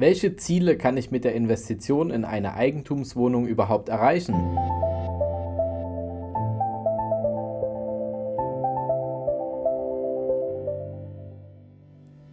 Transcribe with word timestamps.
Welche 0.00 0.36
Ziele 0.36 0.76
kann 0.76 0.96
ich 0.96 1.10
mit 1.10 1.24
der 1.24 1.34
Investition 1.34 2.12
in 2.12 2.24
eine 2.24 2.54
Eigentumswohnung 2.54 3.48
überhaupt 3.48 3.88
erreichen? 3.88 4.32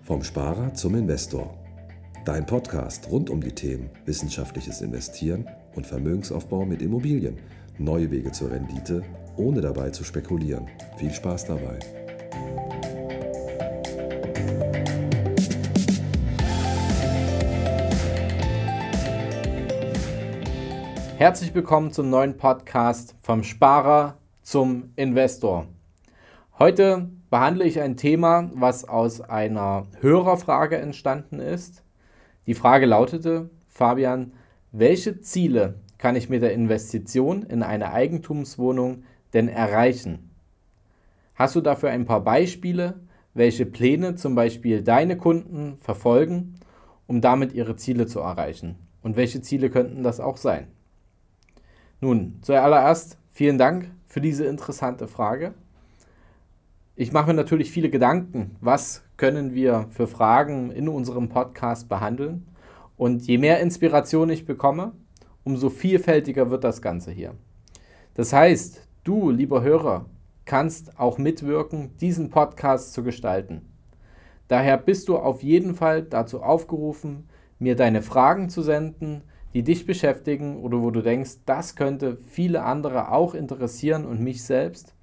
Vom 0.02 0.22
Sparer 0.22 0.76
zum 0.76 0.94
Investor. 0.94 1.58
Dein 2.24 2.46
Podcast 2.46 3.10
rund 3.10 3.32
um 3.32 3.42
die 3.42 3.54
Themen 3.54 3.90
wissenschaftliches 4.06 4.82
Investieren 4.82 5.48
und 5.74 5.88
Vermögensaufbau 5.88 6.66
mit 6.66 6.84
Immobilien. 6.84 7.40
Neue 7.80 8.12
Wege 8.12 8.32
zur 8.32 8.52
Rendite, 8.52 9.02
ohne 9.38 9.62
dabei 9.62 9.90
zu 9.90 10.04
spekulieren. 10.04 10.68
Viel 10.98 11.12
Spaß 11.12 11.46
dabei. 11.46 11.80
Herzlich 21.18 21.56
willkommen 21.56 21.94
zum 21.94 22.10
neuen 22.10 22.36
Podcast 22.36 23.16
vom 23.22 23.44
Sparer 23.44 24.18
zum 24.42 24.92
Investor. 24.98 25.66
Heute 26.60 27.10
behandle 27.30 27.64
ich 27.64 27.80
ein 27.80 27.96
Thema, 27.96 28.52
was 28.54 28.84
aus 28.84 29.22
einer 29.22 29.88
Hörerfrage 30.02 30.76
entstanden 30.76 31.40
ist. 31.40 31.84
Die 32.48 32.54
Frage 32.54 32.86
lautete, 32.86 33.50
Fabian, 33.70 34.34
welche 34.74 35.22
Ziele 35.22 35.76
kann 35.98 36.18
ich 36.18 36.28
mit 36.28 36.44
der 36.44 36.52
Investition 36.52 37.44
in 37.44 37.64
eine 37.64 37.94
Eigentumswohnung 37.94 39.04
denn 39.34 39.48
erreichen? 39.48 40.32
Hast 41.34 41.56
du 41.56 41.62
dafür 41.62 41.92
ein 41.92 42.04
paar 42.04 42.26
Beispiele, 42.26 43.00
welche 43.34 43.66
Pläne 43.66 44.16
zum 44.16 44.36
Beispiel 44.36 44.84
deine 44.84 45.16
Kunden 45.16 45.78
verfolgen, 45.80 46.56
um 47.08 47.22
damit 47.22 47.54
ihre 47.54 47.78
Ziele 47.78 48.06
zu 48.06 48.20
erreichen? 48.20 48.76
Und 49.02 49.16
welche 49.16 49.42
Ziele 49.42 49.70
könnten 49.70 50.04
das 50.04 50.20
auch 50.20 50.36
sein? 50.36 50.75
Nun, 52.06 52.38
zuallererst 52.44 53.18
vielen 53.32 53.58
Dank 53.58 53.90
für 54.06 54.22
diese 54.22 54.46
interessante 54.46 55.08
Frage. 55.08 55.56
Ich 56.96 57.12
mache 57.12 57.26
mir 57.26 57.34
natürlich 57.34 57.72
viele 57.72 57.90
Gedanken, 57.90 58.58
was 58.62 59.02
können 59.18 59.56
wir 59.56 59.88
für 59.90 60.06
Fragen 60.06 60.70
in 60.70 60.88
unserem 60.88 61.30
Podcast 61.30 61.90
behandeln. 61.90 62.46
Und 62.96 63.26
je 63.26 63.40
mehr 63.40 63.60
Inspiration 63.60 64.30
ich 64.30 64.46
bekomme, 64.46 64.92
umso 65.44 65.72
vielfältiger 65.72 66.52
wird 66.52 66.64
das 66.64 66.84
Ganze 66.84 67.10
hier. 67.10 67.34
Das 68.14 68.34
heißt, 68.34 68.88
du, 69.04 69.32
lieber 69.32 69.64
Hörer, 69.64 70.06
kannst 70.46 71.00
auch 71.00 71.18
mitwirken, 71.18 71.98
diesen 71.98 72.30
Podcast 72.30 72.94
zu 72.94 73.02
gestalten. 73.02 73.64
Daher 74.48 74.78
bist 74.78 75.10
du 75.10 75.18
auf 75.18 75.42
jeden 75.42 75.74
Fall 75.74 76.04
dazu 76.04 76.44
aufgerufen, 76.44 77.28
mir 77.58 77.76
deine 77.76 78.04
Fragen 78.04 78.50
zu 78.50 78.62
senden, 78.62 79.24
die 79.56 79.64
dich 79.64 79.86
beschäftigen 79.86 80.58
oder 80.58 80.82
wo 80.82 80.92
du 80.92 81.02
denkst, 81.02 81.38
das 81.46 81.78
könnte 81.78 82.18
viele 82.28 82.64
andere 82.64 83.10
auch 83.10 83.34
interessieren 83.34 84.06
und 84.06 84.20
mich 84.20 84.44
selbst. 84.44 84.94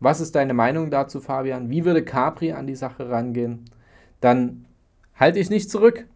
Was 0.00 0.22
ist 0.22 0.34
deine 0.34 0.54
Meinung 0.54 0.90
dazu, 0.90 1.20
Fabian? 1.20 1.68
Wie 1.68 1.84
würde 1.84 2.02
Capri 2.02 2.52
an 2.52 2.66
die 2.66 2.74
Sache 2.74 3.10
rangehen? 3.10 3.66
Dann 4.22 4.64
halte 5.14 5.38
ich 5.38 5.50
nicht 5.50 5.70
zurück. 5.70 6.06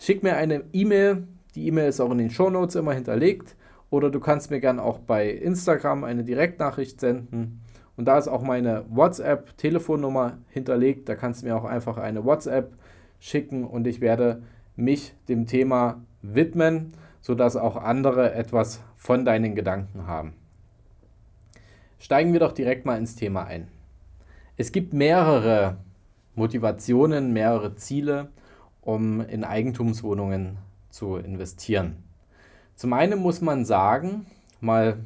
Schick 0.00 0.24
mir 0.24 0.34
eine 0.36 0.64
E-Mail. 0.72 1.28
Die 1.54 1.68
E-Mail 1.68 1.88
ist 1.88 2.00
auch 2.00 2.10
in 2.10 2.18
den 2.18 2.30
Shownotes 2.30 2.74
immer 2.74 2.92
hinterlegt. 2.92 3.54
Oder 3.90 4.10
du 4.10 4.18
kannst 4.18 4.50
mir 4.50 4.58
gerne 4.58 4.82
auch 4.82 4.98
bei 4.98 5.30
Instagram 5.30 6.02
eine 6.02 6.24
Direktnachricht 6.24 6.98
senden. 6.98 7.60
Und 7.96 8.06
da 8.06 8.18
ist 8.18 8.26
auch 8.26 8.42
meine 8.42 8.84
WhatsApp-Telefonnummer 8.88 10.38
hinterlegt. 10.48 11.08
Da 11.08 11.14
kannst 11.14 11.42
du 11.42 11.46
mir 11.46 11.56
auch 11.56 11.64
einfach 11.64 11.98
eine 11.98 12.24
WhatsApp 12.24 12.72
schicken 13.20 13.62
und 13.62 13.86
ich 13.86 14.00
werde 14.00 14.42
mich 14.74 15.14
dem 15.28 15.46
Thema 15.46 16.02
widmen, 16.32 16.92
sodass 17.20 17.56
auch 17.56 17.76
andere 17.76 18.32
etwas 18.34 18.80
von 18.96 19.24
deinen 19.24 19.54
Gedanken 19.54 20.06
haben. 20.06 20.34
Steigen 21.98 22.32
wir 22.32 22.40
doch 22.40 22.52
direkt 22.52 22.86
mal 22.86 22.98
ins 22.98 23.16
Thema 23.16 23.44
ein. 23.44 23.68
Es 24.56 24.72
gibt 24.72 24.92
mehrere 24.92 25.78
Motivationen, 26.34 27.32
mehrere 27.32 27.76
Ziele, 27.76 28.28
um 28.80 29.20
in 29.20 29.44
Eigentumswohnungen 29.44 30.58
zu 30.90 31.16
investieren. 31.16 32.02
Zum 32.76 32.92
einen 32.92 33.18
muss 33.20 33.40
man 33.40 33.64
sagen, 33.64 34.26
mal 34.60 34.98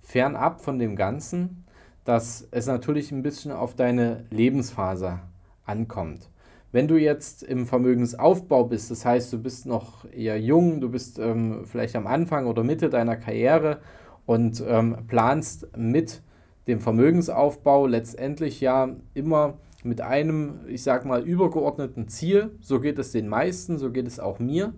fernab 0.00 0.60
von 0.60 0.78
dem 0.78 0.96
Ganzen, 0.96 1.64
dass 2.04 2.46
es 2.50 2.66
natürlich 2.66 3.12
ein 3.12 3.22
bisschen 3.22 3.52
auf 3.52 3.74
deine 3.74 4.24
Lebensphase 4.30 5.20
ankommt. 5.64 6.28
Wenn 6.72 6.86
du 6.86 6.96
jetzt 6.96 7.42
im 7.42 7.66
Vermögensaufbau 7.66 8.64
bist, 8.64 8.90
das 8.90 9.04
heißt, 9.04 9.32
du 9.32 9.42
bist 9.42 9.66
noch 9.66 10.04
eher 10.12 10.40
jung, 10.40 10.80
du 10.80 10.88
bist 10.88 11.18
ähm, 11.18 11.64
vielleicht 11.64 11.96
am 11.96 12.06
Anfang 12.06 12.46
oder 12.46 12.62
Mitte 12.62 12.90
deiner 12.90 13.16
Karriere 13.16 13.80
und 14.24 14.62
ähm, 14.66 14.98
planst 15.08 15.66
mit 15.76 16.22
dem 16.68 16.78
Vermögensaufbau 16.78 17.86
letztendlich 17.86 18.60
ja 18.60 18.94
immer 19.14 19.58
mit 19.82 20.00
einem, 20.00 20.60
ich 20.68 20.84
sag 20.84 21.04
mal, 21.04 21.22
übergeordneten 21.22 22.06
Ziel, 22.06 22.50
so 22.60 22.80
geht 22.80 22.98
es 23.00 23.10
den 23.10 23.28
meisten, 23.28 23.78
so 23.78 23.90
geht 23.90 24.06
es 24.06 24.20
auch 24.20 24.38
mir, 24.38 24.72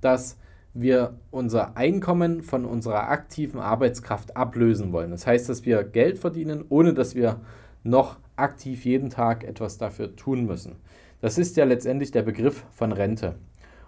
dass 0.00 0.38
wir 0.74 1.14
unser 1.30 1.76
Einkommen 1.76 2.42
von 2.42 2.64
unserer 2.64 3.10
aktiven 3.10 3.60
Arbeitskraft 3.60 4.36
ablösen 4.36 4.92
wollen. 4.92 5.10
Das 5.10 5.26
heißt, 5.26 5.48
dass 5.48 5.64
wir 5.64 5.84
Geld 5.84 6.18
verdienen, 6.18 6.64
ohne 6.68 6.94
dass 6.94 7.14
wir 7.14 7.40
noch 7.84 8.16
aktiv 8.36 8.84
jeden 8.84 9.10
Tag 9.10 9.44
etwas 9.44 9.78
dafür 9.78 10.16
tun 10.16 10.46
müssen. 10.46 10.76
Das 11.20 11.38
ist 11.38 11.56
ja 11.56 11.64
letztendlich 11.64 12.10
der 12.12 12.22
Begriff 12.22 12.64
von 12.70 12.92
Rente. 12.92 13.34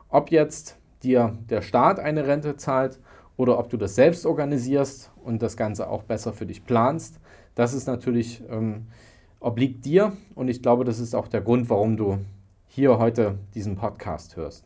Ob 0.09 0.31
jetzt 0.31 0.79
dir 1.03 1.39
der 1.49 1.63
Staat 1.63 2.01
eine 2.01 2.27
Rente 2.27 2.57
zahlt 2.57 2.99
oder 3.37 3.59
ob 3.59 3.71
du 3.71 3.77
das 3.77 3.95
selbst 3.95 4.27
organisierst 4.27 5.13
und 5.25 5.41
das 5.41 5.57
Ganze 5.57 5.89
auch 5.89 6.03
besser 6.03 6.33
für 6.33 6.47
dich 6.47 6.65
planst, 6.65 7.21
das 7.55 7.73
ist 7.73 7.87
natürlich 7.87 8.43
ähm, 8.51 8.87
obliegt 9.39 9.85
dir 9.85 10.13
und 10.35 10.49
ich 10.49 10.61
glaube, 10.63 10.85
das 10.85 10.99
ist 10.99 11.15
auch 11.15 11.29
der 11.29 11.41
Grund, 11.41 11.71
warum 11.71 11.97
du 11.97 12.19
hier 12.67 12.99
heute 12.99 13.39
diesen 13.55 13.77
Podcast 13.77 14.37
hörst. 14.37 14.65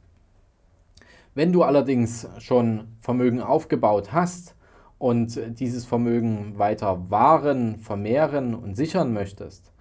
Wenn 1.35 1.53
du 1.53 1.63
allerdings 1.63 2.29
schon 2.39 2.89
Vermögen 3.01 3.41
aufgebaut 3.41 4.13
hast 4.13 4.55
und 4.99 5.59
dieses 5.59 5.85
Vermögen 5.85 6.59
weiter 6.59 7.11
wahren, 7.11 7.79
vermehren 7.79 8.55
und 8.55 8.75
sichern 8.75 9.13
möchtest 9.13 9.73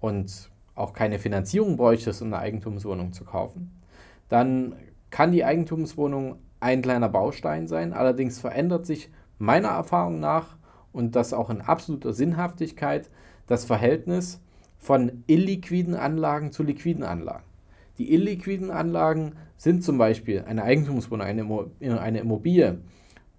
und 0.00 0.50
auch 0.78 0.92
keine 0.92 1.18
Finanzierung 1.18 1.76
bräuchtest, 1.76 2.22
um 2.22 2.28
eine 2.28 2.42
Eigentumswohnung 2.42 3.12
zu 3.12 3.24
kaufen, 3.24 3.72
dann 4.28 4.76
kann 5.10 5.32
die 5.32 5.44
Eigentumswohnung 5.44 6.36
ein 6.60 6.82
kleiner 6.82 7.08
Baustein 7.08 7.66
sein. 7.66 7.92
Allerdings 7.92 8.38
verändert 8.38 8.86
sich 8.86 9.10
meiner 9.38 9.68
Erfahrung 9.68 10.20
nach 10.20 10.56
und 10.92 11.16
das 11.16 11.32
auch 11.32 11.50
in 11.50 11.60
absoluter 11.60 12.12
Sinnhaftigkeit 12.12 13.10
das 13.46 13.64
Verhältnis 13.64 14.40
von 14.76 15.24
illiquiden 15.26 15.94
Anlagen 15.94 16.52
zu 16.52 16.62
liquiden 16.62 17.02
Anlagen. 17.02 17.44
Die 17.98 18.12
illiquiden 18.12 18.70
Anlagen 18.70 19.32
sind 19.56 19.82
zum 19.82 19.98
Beispiel 19.98 20.44
eine 20.46 20.62
Eigentumswohnung, 20.62 21.26
eine 21.26 22.20
Immobilie, 22.20 22.78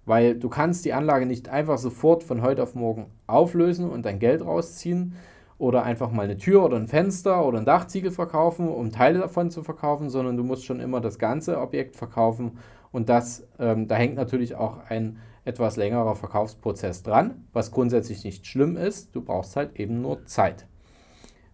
weil 0.04 0.38
du 0.38 0.48
kannst 0.48 0.84
die 0.84 0.92
Anlage 0.92 1.24
nicht 1.24 1.48
einfach 1.48 1.78
sofort 1.78 2.24
von 2.24 2.42
heute 2.42 2.62
auf 2.62 2.74
morgen 2.74 3.06
auflösen 3.26 3.88
und 3.88 4.04
dein 4.04 4.18
Geld 4.18 4.42
rausziehen 4.42 5.14
oder 5.60 5.82
einfach 5.82 6.10
mal 6.10 6.22
eine 6.22 6.38
Tür 6.38 6.64
oder 6.64 6.76
ein 6.76 6.88
Fenster 6.88 7.44
oder 7.44 7.58
ein 7.58 7.66
Dachziegel 7.66 8.10
verkaufen, 8.10 8.66
um 8.66 8.90
Teile 8.90 9.18
davon 9.18 9.50
zu 9.50 9.62
verkaufen, 9.62 10.08
sondern 10.08 10.38
du 10.38 10.42
musst 10.42 10.64
schon 10.64 10.80
immer 10.80 11.02
das 11.02 11.18
ganze 11.18 11.60
Objekt 11.60 11.96
verkaufen 11.96 12.58
und 12.92 13.10
das, 13.10 13.46
ähm, 13.58 13.86
da 13.86 13.96
hängt 13.96 14.14
natürlich 14.14 14.54
auch 14.54 14.78
ein 14.88 15.18
etwas 15.44 15.76
längerer 15.76 16.16
Verkaufsprozess 16.16 17.02
dran, 17.02 17.44
was 17.52 17.72
grundsätzlich 17.72 18.24
nicht 18.24 18.46
schlimm 18.46 18.76
ist. 18.76 19.14
Du 19.14 19.20
brauchst 19.20 19.54
halt 19.54 19.78
eben 19.78 20.00
nur 20.00 20.24
Zeit. 20.24 20.66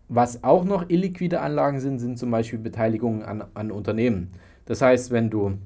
Was 0.09 0.45
auch 0.45 0.65
noch 0.65 0.89
illiquide 0.89 1.41
Anlagen 1.41 1.81
sind, 1.81 1.99
sind 1.99 2.17
zum 2.17 2.31
Beispiel 2.31 2.61
Beteiligungen 2.61 3.23
an, 3.25 3.45
an 3.55 3.73
Unternehmen. 3.73 4.31
Das 4.67 4.83
heißt, 4.83 5.11
wenn 5.11 5.31
du 5.31 5.59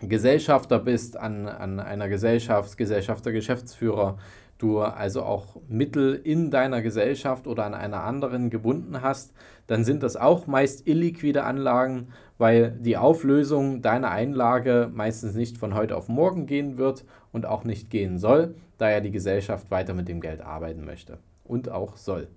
Gesellschafter 0.00 0.80
bist 0.80 1.16
an, 1.16 1.46
an 1.46 1.78
einer 1.78 2.08
Gesellschaft, 2.08 2.76
Gesellschafter, 2.76 3.30
Geschäftsführer, 3.30 4.18
du 4.58 4.80
also 4.80 5.22
auch 5.22 5.56
Mittel 5.68 6.14
in 6.14 6.50
deiner 6.50 6.82
Gesellschaft 6.82 7.46
oder 7.46 7.64
an 7.64 7.74
einer 7.74 8.02
anderen 8.02 8.50
gebunden 8.50 9.02
hast, 9.02 9.32
dann 9.66 9.84
sind 9.84 10.02
das 10.02 10.16
auch 10.16 10.46
meist 10.46 10.86
illiquide 10.86 11.44
Anlagen, 11.44 12.08
weil 12.38 12.72
die 12.72 12.96
Auflösung 12.96 13.82
deiner 13.82 14.10
Einlage 14.10 14.90
meistens 14.92 15.34
nicht 15.34 15.58
von 15.58 15.74
heute 15.74 15.96
auf 15.96 16.08
morgen 16.08 16.46
gehen 16.46 16.78
wird 16.78 17.04
und 17.32 17.46
auch 17.46 17.64
nicht 17.64 17.90
gehen 17.90 18.18
soll, 18.18 18.54
da 18.78 18.90
ja 18.90 19.00
die 19.00 19.10
Gesellschaft 19.10 19.70
weiter 19.70 19.94
mit 19.94 20.08
dem 20.08 20.20
Geld 20.20 20.40
arbeiten 20.40 20.84
möchte 20.84 21.18
und 21.44 21.70
auch 21.70 21.96
soll. 21.96 22.28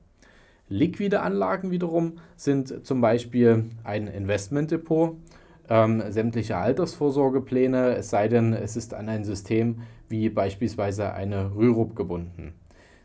Liquide 0.69 1.21
Anlagen 1.21 1.69
wiederum 1.69 2.19
sind 2.37 2.85
zum 2.85 3.01
Beispiel 3.01 3.65
ein 3.83 4.07
Investmentdepot, 4.07 5.17
ähm, 5.71 6.03
sämtliche 6.09 6.57
Altersvorsorgepläne, 6.57 7.95
es 7.95 8.09
sei 8.09 8.27
denn, 8.27 8.53
es 8.53 8.75
ist 8.75 8.93
an 8.93 9.09
ein 9.09 9.23
System 9.23 9.81
wie 10.09 10.29
beispielsweise 10.29 11.13
eine 11.13 11.55
Rürup 11.55 11.95
gebunden. 11.95 12.53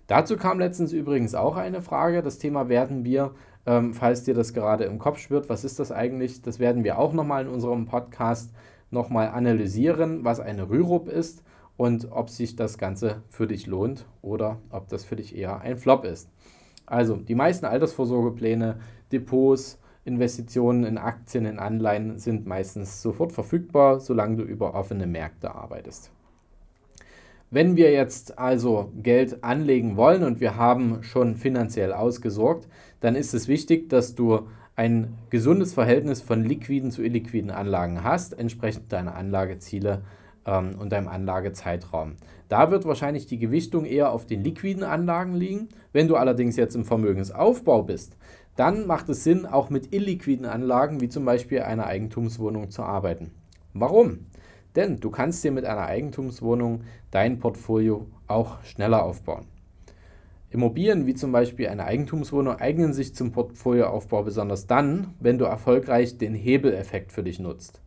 Dazu 0.08 0.36
kam 0.36 0.58
letztens 0.58 0.92
übrigens 0.92 1.34
auch 1.34 1.56
eine 1.56 1.80
Frage. 1.80 2.22
Das 2.22 2.38
Thema 2.38 2.68
werden 2.68 3.04
wir 3.04 3.32
ähm, 3.66 3.92
falls 3.94 4.22
dir 4.22 4.34
das 4.34 4.54
gerade 4.54 4.84
im 4.84 4.98
Kopf 4.98 5.18
schwirrt. 5.18 5.48
Was 5.48 5.64
ist 5.64 5.78
das 5.78 5.92
eigentlich? 5.92 6.40
Das 6.40 6.58
werden 6.58 6.84
wir 6.84 6.98
auch 6.98 7.12
nochmal 7.12 7.44
in 7.44 7.52
unserem 7.52 7.86
Podcast 7.86 8.52
nochmal 8.90 9.28
analysieren, 9.28 10.24
was 10.24 10.40
eine 10.40 10.70
Rürup 10.70 11.08
ist 11.08 11.42
und 11.76 12.12
ob 12.12 12.30
sich 12.30 12.56
das 12.56 12.78
Ganze 12.78 13.22
für 13.28 13.46
dich 13.46 13.66
lohnt 13.66 14.06
oder 14.22 14.58
ob 14.70 14.88
das 14.88 15.04
für 15.04 15.16
dich 15.16 15.36
eher 15.36 15.60
ein 15.60 15.76
Flop 15.76 16.04
ist. 16.04 16.30
Also 16.86 17.16
die 17.16 17.34
meisten 17.34 17.66
Altersvorsorgepläne, 17.66 18.78
Depots, 19.10 19.80
Investitionen 20.06 20.84
in 20.84 20.98
Aktien, 20.98 21.46
in 21.46 21.58
Anleihen 21.58 22.18
sind 22.18 22.46
meistens 22.46 23.02
sofort 23.02 23.32
verfügbar, 23.32 24.00
solange 24.00 24.36
du 24.36 24.42
über 24.44 24.74
offene 24.74 25.06
Märkte 25.06 25.54
arbeitest. 25.54 26.10
Wenn 27.50 27.76
wir 27.76 27.92
jetzt 27.92 28.38
also 28.38 28.92
Geld 29.02 29.44
anlegen 29.44 29.96
wollen 29.96 30.22
und 30.22 30.40
wir 30.40 30.56
haben 30.56 31.02
schon 31.02 31.36
finanziell 31.36 31.92
ausgesorgt, 31.92 32.68
dann 33.00 33.14
ist 33.14 33.34
es 33.34 33.48
wichtig, 33.48 33.88
dass 33.88 34.14
du 34.14 34.46
ein 34.74 35.14
gesundes 35.30 35.74
Verhältnis 35.74 36.20
von 36.20 36.44
liquiden 36.44 36.90
zu 36.90 37.02
illiquiden 37.02 37.50
Anlagen 37.50 38.04
hast, 38.04 38.38
entsprechend 38.38 38.92
deiner 38.92 39.14
Anlageziele 39.14 40.02
ähm, 40.46 40.76
und 40.78 40.92
deinem 40.92 41.08
Anlagezeitraum. 41.08 42.16
Da 42.48 42.70
wird 42.70 42.84
wahrscheinlich 42.84 43.26
die 43.26 43.38
Gewichtung 43.38 43.84
eher 43.84 44.12
auf 44.12 44.26
den 44.26 44.44
liquiden 44.44 44.84
Anlagen 44.84 45.34
liegen. 45.34 45.68
Wenn 45.92 46.08
du 46.08 46.16
allerdings 46.16 46.56
jetzt 46.56 46.76
im 46.76 46.84
Vermögensaufbau 46.84 47.82
bist, 47.82 48.16
dann 48.56 48.86
macht 48.86 49.08
es 49.08 49.22
Sinn, 49.22 49.46
auch 49.46 49.70
mit 49.70 49.92
illiquiden 49.92 50.46
Anlagen 50.46 51.00
wie 51.00 51.08
zum 51.08 51.24
Beispiel 51.24 51.60
einer 51.60 51.86
Eigentumswohnung 51.86 52.70
zu 52.70 52.82
arbeiten. 52.82 53.30
Warum? 53.74 54.26
Denn 54.74 54.98
du 54.98 55.10
kannst 55.10 55.44
dir 55.44 55.52
mit 55.52 55.64
einer 55.64 55.86
Eigentumswohnung 55.86 56.82
dein 57.10 57.38
Portfolio 57.38 58.06
auch 58.26 58.62
schneller 58.64 59.04
aufbauen. 59.04 59.46
Immobilien 60.50 61.06
wie 61.06 61.14
zum 61.14 61.32
Beispiel 61.32 61.68
eine 61.68 61.84
Eigentumswohnung 61.84 62.56
eignen 62.56 62.92
sich 62.92 63.14
zum 63.14 63.32
Portfolioaufbau 63.32 64.22
besonders 64.22 64.66
dann, 64.66 65.14
wenn 65.20 65.38
du 65.38 65.44
erfolgreich 65.44 66.18
den 66.18 66.34
Hebeleffekt 66.34 67.12
für 67.12 67.22
dich 67.22 67.38
nutzt. 67.38 67.82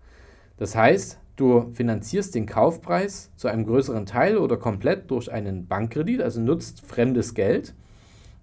Das 0.58 0.76
heißt, 0.76 1.20
du 1.36 1.72
finanzierst 1.74 2.36
den 2.36 2.46
Kaufpreis 2.46 3.32
zu 3.38 3.48
einem 3.48 3.66
größeren 3.66 4.06
Teil 4.06 4.38
oder 4.38 4.58
komplett 4.58 5.10
durch 5.10 5.32
einen 5.32 5.68
Bankkredit, 5.68 6.22
also 6.22 6.42
nutzt 6.42 6.86
fremdes 6.86 7.34
Geld 7.34 7.74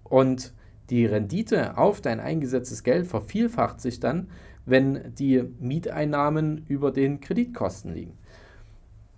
und 0.03 0.53
die 0.89 1.05
Rendite 1.05 1.77
auf 1.77 2.01
dein 2.01 2.19
eingesetztes 2.19 2.83
Geld 2.83 3.07
vervielfacht 3.07 3.81
sich 3.81 3.99
dann, 3.99 4.29
wenn 4.65 5.13
die 5.15 5.43
Mieteinnahmen 5.59 6.65
über 6.67 6.91
den 6.91 7.19
Kreditkosten 7.19 7.93
liegen. 7.93 8.17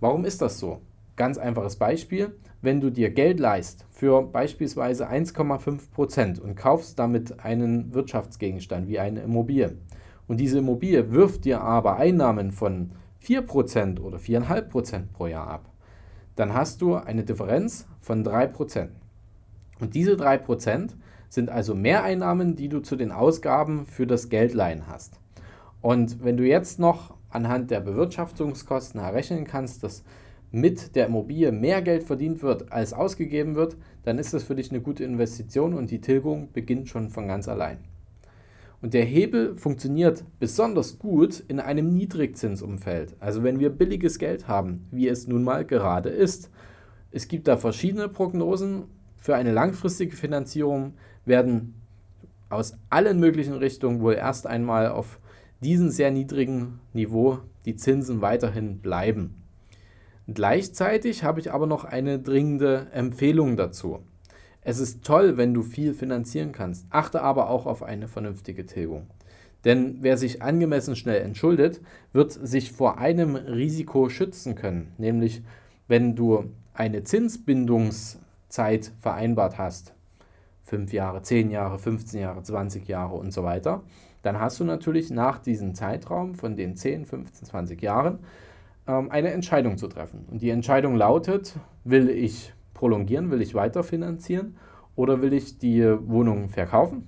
Warum 0.00 0.24
ist 0.24 0.40
das 0.40 0.58
so? 0.58 0.80
Ganz 1.16 1.38
einfaches 1.38 1.76
Beispiel. 1.76 2.34
Wenn 2.62 2.80
du 2.80 2.90
dir 2.90 3.10
Geld 3.10 3.40
leist 3.40 3.86
für 3.90 4.22
beispielsweise 4.22 5.08
1,5 5.08 5.90
Prozent 5.90 6.38
und 6.38 6.56
kaufst 6.56 6.98
damit 6.98 7.40
einen 7.40 7.94
Wirtschaftsgegenstand 7.94 8.86
wie 8.86 8.98
eine 8.98 9.22
Immobilie 9.22 9.76
und 10.28 10.38
diese 10.38 10.58
Immobilie 10.58 11.10
wirft 11.10 11.44
dir 11.44 11.60
aber 11.62 11.96
Einnahmen 11.96 12.52
von 12.52 12.92
4 13.18 13.42
Prozent 13.42 14.00
oder 14.00 14.18
4,5 14.18 14.62
Prozent 14.62 15.12
pro 15.12 15.26
Jahr 15.26 15.48
ab, 15.48 15.70
dann 16.36 16.54
hast 16.54 16.80
du 16.80 16.94
eine 16.94 17.24
Differenz 17.24 17.86
von 18.00 18.24
3 18.24 18.46
Prozent. 18.46 18.92
Und 19.80 19.94
diese 19.94 20.16
3 20.16 20.38
Prozent 20.38 20.96
sind 21.30 21.48
also 21.48 21.74
Mehreinnahmen, 21.74 22.56
die 22.56 22.68
du 22.68 22.80
zu 22.80 22.96
den 22.96 23.12
Ausgaben 23.12 23.86
für 23.86 24.06
das 24.06 24.28
Geldleihen 24.28 24.86
hast. 24.88 25.18
Und 25.80 26.22
wenn 26.22 26.36
du 26.36 26.46
jetzt 26.46 26.78
noch 26.78 27.14
anhand 27.30 27.70
der 27.70 27.80
Bewirtschaftungskosten 27.80 29.00
errechnen 29.00 29.46
kannst, 29.46 29.82
dass 29.82 30.04
mit 30.50 30.96
der 30.96 31.06
Immobilie 31.06 31.52
mehr 31.52 31.80
Geld 31.80 32.02
verdient 32.02 32.42
wird, 32.42 32.72
als 32.72 32.92
ausgegeben 32.92 33.54
wird, 33.54 33.76
dann 34.02 34.18
ist 34.18 34.34
das 34.34 34.42
für 34.42 34.56
dich 34.56 34.70
eine 34.70 34.80
gute 34.80 35.04
Investition 35.04 35.74
und 35.74 35.90
die 35.90 36.00
Tilgung 36.00 36.50
beginnt 36.52 36.88
schon 36.88 37.08
von 37.08 37.28
ganz 37.28 37.48
allein. 37.48 37.78
Und 38.82 38.94
der 38.94 39.04
Hebel 39.04 39.56
funktioniert 39.56 40.24
besonders 40.38 40.98
gut 40.98 41.44
in 41.48 41.60
einem 41.60 41.92
Niedrigzinsumfeld, 41.92 43.14
also 43.20 43.42
wenn 43.42 43.60
wir 43.60 43.70
billiges 43.70 44.18
Geld 44.18 44.48
haben, 44.48 44.86
wie 44.90 45.06
es 45.06 45.28
nun 45.28 45.44
mal 45.44 45.64
gerade 45.64 46.08
ist. 46.08 46.50
Es 47.12 47.28
gibt 47.28 47.46
da 47.46 47.56
verschiedene 47.56 48.08
Prognosen. 48.08 48.84
Für 49.20 49.36
eine 49.36 49.52
langfristige 49.52 50.16
Finanzierung 50.16 50.94
werden 51.26 51.74
aus 52.48 52.74
allen 52.88 53.20
möglichen 53.20 53.54
Richtungen 53.54 54.00
wohl 54.00 54.14
erst 54.14 54.46
einmal 54.46 54.88
auf 54.88 55.20
diesem 55.62 55.90
sehr 55.90 56.10
niedrigen 56.10 56.80
Niveau 56.94 57.38
die 57.66 57.76
Zinsen 57.76 58.22
weiterhin 58.22 58.78
bleiben. 58.78 59.36
Gleichzeitig 60.26 61.22
habe 61.22 61.40
ich 61.40 61.52
aber 61.52 61.66
noch 61.66 61.84
eine 61.84 62.18
dringende 62.18 62.86
Empfehlung 62.92 63.56
dazu. 63.56 64.00
Es 64.62 64.78
ist 64.78 65.04
toll, 65.04 65.36
wenn 65.36 65.54
du 65.54 65.62
viel 65.62 65.92
finanzieren 65.92 66.52
kannst, 66.52 66.86
achte 66.90 67.22
aber 67.22 67.50
auch 67.50 67.66
auf 67.66 67.82
eine 67.82 68.08
vernünftige 68.08 68.66
Tilgung. 68.66 69.06
Denn 69.64 69.98
wer 70.00 70.16
sich 70.16 70.40
angemessen 70.40 70.96
schnell 70.96 71.20
entschuldet, 71.20 71.80
wird 72.12 72.32
sich 72.32 72.72
vor 72.72 72.98
einem 72.98 73.36
Risiko 73.36 74.08
schützen 74.08 74.54
können, 74.54 74.92
nämlich 74.96 75.42
wenn 75.88 76.16
du 76.16 76.44
eine 76.72 77.02
Zinsbindungszeit 78.50 78.92
vereinbart 78.98 79.58
hast, 79.58 79.94
5 80.64 80.92
Jahre, 80.92 81.22
10 81.22 81.50
Jahre, 81.50 81.78
15 81.78 82.20
Jahre, 82.20 82.42
20 82.42 82.86
Jahre 82.86 83.14
und 83.14 83.32
so 83.32 83.42
weiter, 83.44 83.82
dann 84.22 84.38
hast 84.38 84.60
du 84.60 84.64
natürlich 84.64 85.10
nach 85.10 85.38
diesem 85.38 85.74
Zeitraum 85.74 86.34
von 86.34 86.56
den 86.56 86.76
10, 86.76 87.06
15, 87.06 87.46
20 87.46 87.80
Jahren 87.80 88.18
ähm, 88.86 89.10
eine 89.10 89.30
Entscheidung 89.30 89.78
zu 89.78 89.88
treffen. 89.88 90.26
Und 90.30 90.42
die 90.42 90.50
Entscheidung 90.50 90.96
lautet, 90.96 91.56
will 91.84 92.10
ich 92.10 92.52
prolongieren, 92.74 93.30
will 93.30 93.40
ich 93.40 93.54
weiterfinanzieren 93.54 94.56
oder 94.96 95.22
will 95.22 95.32
ich 95.32 95.58
die 95.58 95.82
Wohnung 95.82 96.50
verkaufen? 96.50 97.06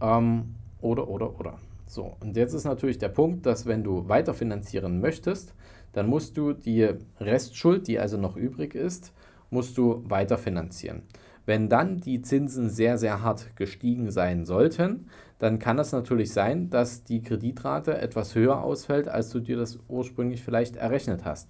Ähm, 0.00 0.54
oder, 0.80 1.08
oder, 1.08 1.38
oder. 1.38 1.58
So, 1.86 2.16
und 2.20 2.36
jetzt 2.36 2.54
ist 2.54 2.64
natürlich 2.64 2.98
der 2.98 3.08
Punkt, 3.08 3.44
dass 3.44 3.66
wenn 3.66 3.82
du 3.82 4.08
weiterfinanzieren 4.08 5.00
möchtest, 5.00 5.54
dann 5.92 6.06
musst 6.06 6.36
du 6.38 6.52
die 6.54 6.88
Restschuld, 7.20 7.86
die 7.86 7.98
also 7.98 8.16
noch 8.16 8.36
übrig 8.36 8.74
ist, 8.74 9.12
musst 9.52 9.78
du 9.78 10.02
weiterfinanzieren. 10.08 11.02
Wenn 11.44 11.68
dann 11.68 11.98
die 11.98 12.22
Zinsen 12.22 12.70
sehr, 12.70 12.98
sehr 12.98 13.22
hart 13.22 13.56
gestiegen 13.56 14.10
sein 14.10 14.46
sollten, 14.46 15.08
dann 15.38 15.58
kann 15.58 15.78
es 15.78 15.92
natürlich 15.92 16.32
sein, 16.32 16.70
dass 16.70 17.02
die 17.02 17.22
Kreditrate 17.22 17.98
etwas 17.98 18.34
höher 18.34 18.62
ausfällt, 18.62 19.08
als 19.08 19.30
du 19.30 19.40
dir 19.40 19.56
das 19.56 19.78
ursprünglich 19.88 20.42
vielleicht 20.42 20.76
errechnet 20.76 21.24
hast. 21.24 21.48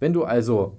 Wenn 0.00 0.12
du 0.12 0.24
also 0.24 0.78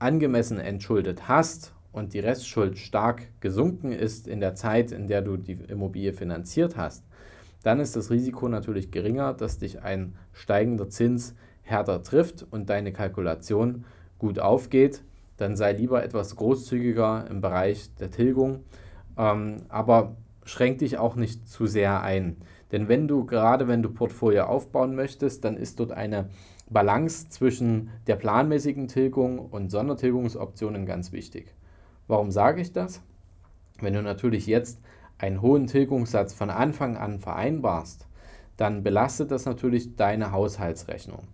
angemessen 0.00 0.58
entschuldet 0.58 1.28
hast 1.28 1.72
und 1.92 2.12
die 2.12 2.18
Restschuld 2.18 2.78
stark 2.78 3.28
gesunken 3.40 3.92
ist 3.92 4.26
in 4.26 4.40
der 4.40 4.54
Zeit, 4.54 4.90
in 4.90 5.06
der 5.06 5.22
du 5.22 5.36
die 5.36 5.58
Immobilie 5.68 6.12
finanziert 6.12 6.76
hast, 6.76 7.04
dann 7.62 7.78
ist 7.78 7.94
das 7.94 8.10
Risiko 8.10 8.48
natürlich 8.48 8.90
geringer, 8.90 9.34
dass 9.34 9.58
dich 9.58 9.82
ein 9.82 10.16
steigender 10.32 10.88
Zins 10.88 11.34
härter 11.62 12.02
trifft 12.02 12.44
und 12.50 12.70
deine 12.70 12.92
Kalkulation 12.92 13.84
gut 14.18 14.40
aufgeht 14.40 15.02
dann 15.40 15.56
sei 15.56 15.72
lieber 15.72 16.02
etwas 16.04 16.36
großzügiger 16.36 17.26
im 17.30 17.40
Bereich 17.40 17.94
der 17.96 18.10
Tilgung, 18.10 18.64
ähm, 19.16 19.62
aber 19.68 20.16
schränk 20.44 20.78
dich 20.78 20.98
auch 20.98 21.16
nicht 21.16 21.48
zu 21.48 21.66
sehr 21.66 22.02
ein. 22.02 22.36
Denn 22.72 22.88
wenn 22.88 23.08
du, 23.08 23.24
gerade 23.24 23.68
wenn 23.68 23.82
du 23.82 23.90
Portfolio 23.90 24.44
aufbauen 24.44 24.94
möchtest, 24.94 25.44
dann 25.44 25.56
ist 25.56 25.80
dort 25.80 25.92
eine 25.92 26.28
Balance 26.68 27.28
zwischen 27.30 27.90
der 28.06 28.16
planmäßigen 28.16 28.86
Tilgung 28.88 29.38
und 29.38 29.70
Sondertilgungsoptionen 29.70 30.86
ganz 30.86 31.10
wichtig. 31.12 31.54
Warum 32.06 32.30
sage 32.30 32.60
ich 32.60 32.72
das? 32.72 33.02
Wenn 33.80 33.94
du 33.94 34.02
natürlich 34.02 34.46
jetzt 34.46 34.80
einen 35.18 35.42
hohen 35.42 35.66
Tilgungssatz 35.66 36.34
von 36.34 36.50
Anfang 36.50 36.96
an 36.96 37.18
vereinbarst, 37.18 38.06
dann 38.56 38.82
belastet 38.82 39.30
das 39.30 39.46
natürlich 39.46 39.96
deine 39.96 40.32
Haushaltsrechnung. 40.32 41.28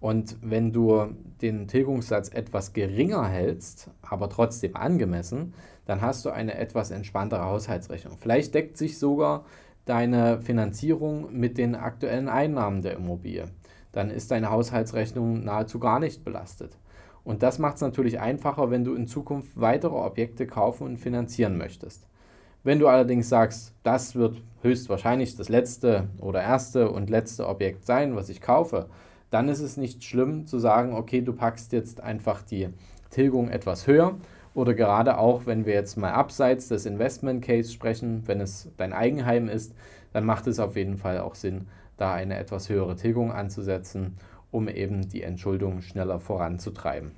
Und 0.00 0.36
wenn 0.42 0.72
du 0.72 1.06
den 1.40 1.68
Tilgungssatz 1.68 2.28
etwas 2.28 2.72
geringer 2.72 3.26
hältst, 3.26 3.90
aber 4.02 4.28
trotzdem 4.28 4.76
angemessen, 4.76 5.54
dann 5.86 6.00
hast 6.00 6.24
du 6.24 6.30
eine 6.30 6.58
etwas 6.58 6.90
entspanntere 6.90 7.44
Haushaltsrechnung. 7.44 8.16
Vielleicht 8.18 8.54
deckt 8.54 8.76
sich 8.76 8.98
sogar 8.98 9.44
deine 9.84 10.40
Finanzierung 10.40 11.32
mit 11.32 11.58
den 11.58 11.74
aktuellen 11.74 12.28
Einnahmen 12.28 12.82
der 12.82 12.94
Immobilie. 12.94 13.48
Dann 13.92 14.10
ist 14.10 14.30
deine 14.30 14.50
Haushaltsrechnung 14.50 15.44
nahezu 15.44 15.78
gar 15.78 16.00
nicht 16.00 16.24
belastet. 16.24 16.76
Und 17.24 17.42
das 17.42 17.58
macht 17.58 17.76
es 17.76 17.80
natürlich 17.80 18.20
einfacher, 18.20 18.70
wenn 18.70 18.84
du 18.84 18.94
in 18.94 19.06
Zukunft 19.06 19.58
weitere 19.60 19.94
Objekte 19.94 20.46
kaufen 20.46 20.84
und 20.84 20.98
finanzieren 20.98 21.56
möchtest. 21.56 22.06
Wenn 22.62 22.78
du 22.78 22.88
allerdings 22.88 23.28
sagst, 23.28 23.74
das 23.84 24.16
wird 24.16 24.42
höchstwahrscheinlich 24.62 25.36
das 25.36 25.48
letzte 25.48 26.08
oder 26.20 26.42
erste 26.42 26.90
und 26.90 27.10
letzte 27.10 27.48
Objekt 27.48 27.86
sein, 27.86 28.16
was 28.16 28.28
ich 28.28 28.40
kaufe, 28.40 28.88
dann 29.30 29.48
ist 29.48 29.60
es 29.60 29.76
nicht 29.76 30.04
schlimm 30.04 30.46
zu 30.46 30.58
sagen, 30.58 30.94
okay, 30.94 31.20
du 31.20 31.32
packst 31.32 31.72
jetzt 31.72 32.00
einfach 32.00 32.42
die 32.42 32.68
Tilgung 33.10 33.48
etwas 33.48 33.86
höher. 33.86 34.16
Oder 34.54 34.72
gerade 34.72 35.18
auch, 35.18 35.44
wenn 35.44 35.66
wir 35.66 35.74
jetzt 35.74 35.96
mal 35.96 36.12
abseits 36.12 36.68
des 36.68 36.86
Investment 36.86 37.42
Case 37.42 37.70
sprechen, 37.70 38.22
wenn 38.26 38.40
es 38.40 38.70
dein 38.76 38.92
Eigenheim 38.92 39.48
ist, 39.48 39.74
dann 40.12 40.24
macht 40.24 40.46
es 40.46 40.58
auf 40.58 40.76
jeden 40.76 40.96
Fall 40.96 41.18
auch 41.18 41.34
Sinn, 41.34 41.66
da 41.98 42.14
eine 42.14 42.38
etwas 42.38 42.68
höhere 42.68 42.96
Tilgung 42.96 43.32
anzusetzen, 43.32 44.16
um 44.50 44.68
eben 44.68 45.08
die 45.08 45.22
Entschuldung 45.22 45.82
schneller 45.82 46.20
voranzutreiben. 46.20 47.12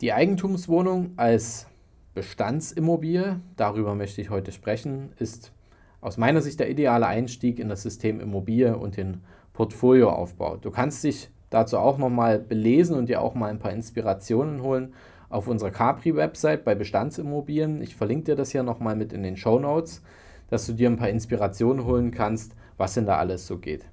Die 0.00 0.12
Eigentumswohnung 0.12 1.14
als 1.16 1.66
Bestandsimmobilie, 2.14 3.40
darüber 3.56 3.96
möchte 3.96 4.20
ich 4.20 4.30
heute 4.30 4.52
sprechen, 4.52 5.10
ist 5.18 5.52
aus 6.00 6.16
meiner 6.16 6.40
Sicht 6.40 6.60
der 6.60 6.70
ideale 6.70 7.06
Einstieg 7.08 7.58
in 7.58 7.68
das 7.68 7.82
System 7.82 8.20
Immobilie 8.20 8.76
und 8.76 8.96
den 8.96 9.22
Portfolioaufbau. 9.58 10.56
Du 10.58 10.70
kannst 10.70 11.02
dich 11.02 11.30
dazu 11.50 11.78
auch 11.78 11.98
nochmal 11.98 12.38
belesen 12.38 12.96
und 12.96 13.08
dir 13.08 13.20
auch 13.20 13.34
mal 13.34 13.50
ein 13.50 13.58
paar 13.58 13.72
Inspirationen 13.72 14.62
holen 14.62 14.94
auf 15.30 15.48
unserer 15.48 15.72
Capri-Website 15.72 16.64
bei 16.64 16.76
Bestandsimmobilien. 16.76 17.82
Ich 17.82 17.96
verlinke 17.96 18.26
dir 18.26 18.36
das 18.36 18.52
hier 18.52 18.62
nochmal 18.62 18.94
mit 18.94 19.12
in 19.12 19.24
den 19.24 19.36
Show 19.36 19.58
Notes, 19.58 20.00
dass 20.48 20.64
du 20.66 20.74
dir 20.74 20.88
ein 20.88 20.96
paar 20.96 21.08
Inspirationen 21.08 21.84
holen 21.84 22.12
kannst, 22.12 22.54
was 22.76 22.94
denn 22.94 23.04
da 23.04 23.16
alles 23.16 23.48
so 23.48 23.58
geht. 23.58 23.84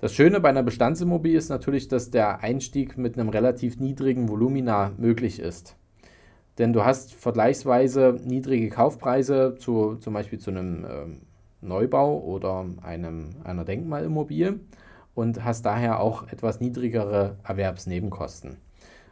Das 0.00 0.14
Schöne 0.14 0.40
bei 0.40 0.48
einer 0.48 0.64
Bestandsimmobilie 0.64 1.38
ist 1.38 1.48
natürlich, 1.48 1.86
dass 1.86 2.10
der 2.10 2.40
Einstieg 2.40 2.98
mit 2.98 3.16
einem 3.16 3.28
relativ 3.28 3.78
niedrigen 3.78 4.28
Volumina 4.28 4.90
möglich 4.98 5.38
ist. 5.38 5.76
Denn 6.58 6.72
du 6.72 6.84
hast 6.84 7.14
vergleichsweise 7.14 8.18
niedrige 8.24 8.68
Kaufpreise 8.68 9.54
zu, 9.60 9.94
zum 10.00 10.12
Beispiel 10.12 10.40
zu 10.40 10.50
einem 10.50 10.84
äh, 10.84 10.88
Neubau 11.60 12.18
oder 12.18 12.66
einem, 12.82 13.36
einer 13.44 13.64
Denkmalimmobilie 13.64 14.60
und 15.14 15.44
hast 15.44 15.66
daher 15.66 16.00
auch 16.00 16.28
etwas 16.28 16.60
niedrigere 16.60 17.36
Erwerbsnebenkosten. 17.44 18.56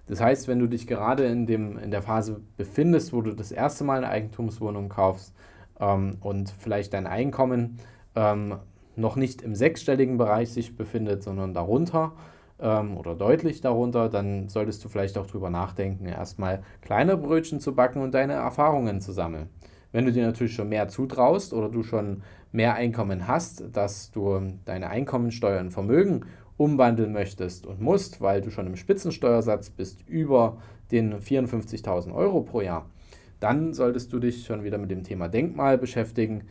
Das 0.06 0.20
heißt, 0.20 0.48
wenn 0.48 0.58
du 0.58 0.66
dich 0.66 0.86
gerade 0.86 1.26
in, 1.26 1.46
dem, 1.46 1.78
in 1.78 1.90
der 1.90 2.02
Phase 2.02 2.40
befindest, 2.56 3.12
wo 3.12 3.20
du 3.20 3.34
das 3.34 3.52
erste 3.52 3.84
Mal 3.84 3.98
eine 3.98 4.08
Eigentumswohnung 4.08 4.88
kaufst 4.88 5.34
ähm, 5.78 6.16
und 6.20 6.50
vielleicht 6.50 6.94
dein 6.94 7.06
Einkommen 7.06 7.78
ähm, 8.16 8.56
noch 8.96 9.16
nicht 9.16 9.42
im 9.42 9.54
sechsstelligen 9.54 10.16
Bereich 10.16 10.50
sich 10.52 10.76
befindet, 10.76 11.22
sondern 11.22 11.52
darunter 11.52 12.12
ähm, 12.58 12.96
oder 12.96 13.14
deutlich 13.14 13.60
darunter, 13.60 14.08
dann 14.08 14.48
solltest 14.48 14.82
du 14.84 14.88
vielleicht 14.88 15.18
auch 15.18 15.26
darüber 15.26 15.50
nachdenken, 15.50 16.06
erstmal 16.06 16.62
kleine 16.80 17.16
Brötchen 17.16 17.60
zu 17.60 17.74
backen 17.74 18.00
und 18.02 18.12
deine 18.12 18.32
Erfahrungen 18.32 19.00
zu 19.00 19.12
sammeln. 19.12 19.50
Wenn 19.92 20.04
du 20.04 20.12
dir 20.12 20.26
natürlich 20.26 20.54
schon 20.54 20.68
mehr 20.68 20.88
zutraust 20.88 21.52
oder 21.52 21.68
du 21.68 21.82
schon 21.82 22.22
mehr 22.52 22.74
Einkommen 22.74 23.26
hast, 23.26 23.64
dass 23.72 24.10
du 24.10 24.40
deine 24.64 24.88
Einkommensteuer 24.88 25.60
in 25.60 25.70
Vermögen 25.70 26.26
umwandeln 26.56 27.12
möchtest 27.12 27.66
und 27.66 27.80
musst, 27.80 28.20
weil 28.20 28.40
du 28.40 28.50
schon 28.50 28.66
im 28.66 28.76
Spitzensteuersatz 28.76 29.70
bist 29.70 30.06
über 30.08 30.58
den 30.90 31.14
54.000 31.14 32.12
Euro 32.14 32.42
pro 32.42 32.60
Jahr, 32.60 32.90
dann 33.40 33.72
solltest 33.72 34.12
du 34.12 34.18
dich 34.18 34.44
schon 34.44 34.64
wieder 34.64 34.78
mit 34.78 34.90
dem 34.90 35.04
Thema 35.04 35.28
Denkmal 35.28 35.78
beschäftigen. 35.78 36.44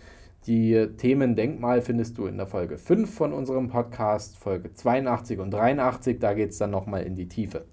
Die 0.46 0.88
Themen 0.98 1.36
Denkmal 1.36 1.82
findest 1.82 2.18
du 2.18 2.26
in 2.26 2.38
der 2.38 2.48
Folge 2.48 2.78
5 2.78 3.14
von 3.14 3.34
unserem 3.34 3.68
Podcast, 3.68 4.38
Folge 4.38 4.74
82 4.74 5.40
und 5.40 5.52
83. 5.52 6.20
Da 6.20 6.34
geht 6.34 6.52
es 6.52 6.58
dann 6.58 6.72
nochmal 6.72 7.04
in 7.04 7.16
die 7.16 7.28
Tiefe. 7.28 7.66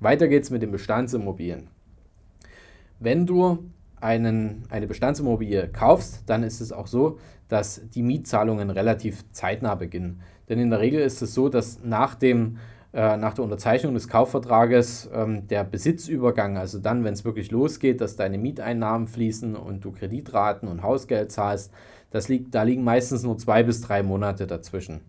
Weiter 0.00 0.26
geht 0.28 0.44
es 0.44 0.50
mit 0.50 0.62
den 0.62 0.70
Bestandsimmobilien. 0.70 1.68
Wenn 2.98 3.26
du 3.26 3.70
einen, 4.06 4.62
eine 4.70 4.86
Bestandsimmobilie 4.86 5.68
kaufst, 5.68 6.22
dann 6.26 6.44
ist 6.44 6.60
es 6.60 6.72
auch 6.72 6.86
so, 6.86 7.18
dass 7.48 7.82
die 7.90 8.02
Mietzahlungen 8.02 8.70
relativ 8.70 9.24
zeitnah 9.32 9.74
beginnen. 9.74 10.22
Denn 10.48 10.60
in 10.60 10.70
der 10.70 10.80
Regel 10.80 11.00
ist 11.00 11.22
es 11.22 11.34
so, 11.34 11.48
dass 11.48 11.82
nach, 11.82 12.14
dem, 12.14 12.58
äh, 12.92 13.16
nach 13.16 13.34
der 13.34 13.42
Unterzeichnung 13.42 13.94
des 13.94 14.06
Kaufvertrages 14.08 15.10
ähm, 15.12 15.48
der 15.48 15.64
Besitzübergang, 15.64 16.56
also 16.56 16.78
dann, 16.78 17.02
wenn 17.02 17.14
es 17.14 17.24
wirklich 17.24 17.50
losgeht, 17.50 18.00
dass 18.00 18.14
deine 18.14 18.38
Mieteinnahmen 18.38 19.08
fließen 19.08 19.56
und 19.56 19.84
du 19.84 19.90
Kreditraten 19.90 20.68
und 20.68 20.84
Hausgeld 20.84 21.32
zahlst, 21.32 21.72
das 22.10 22.28
liegt, 22.28 22.54
da 22.54 22.62
liegen 22.62 22.84
meistens 22.84 23.24
nur 23.24 23.36
zwei 23.38 23.64
bis 23.64 23.80
drei 23.80 24.04
Monate 24.04 24.46
dazwischen. 24.46 25.00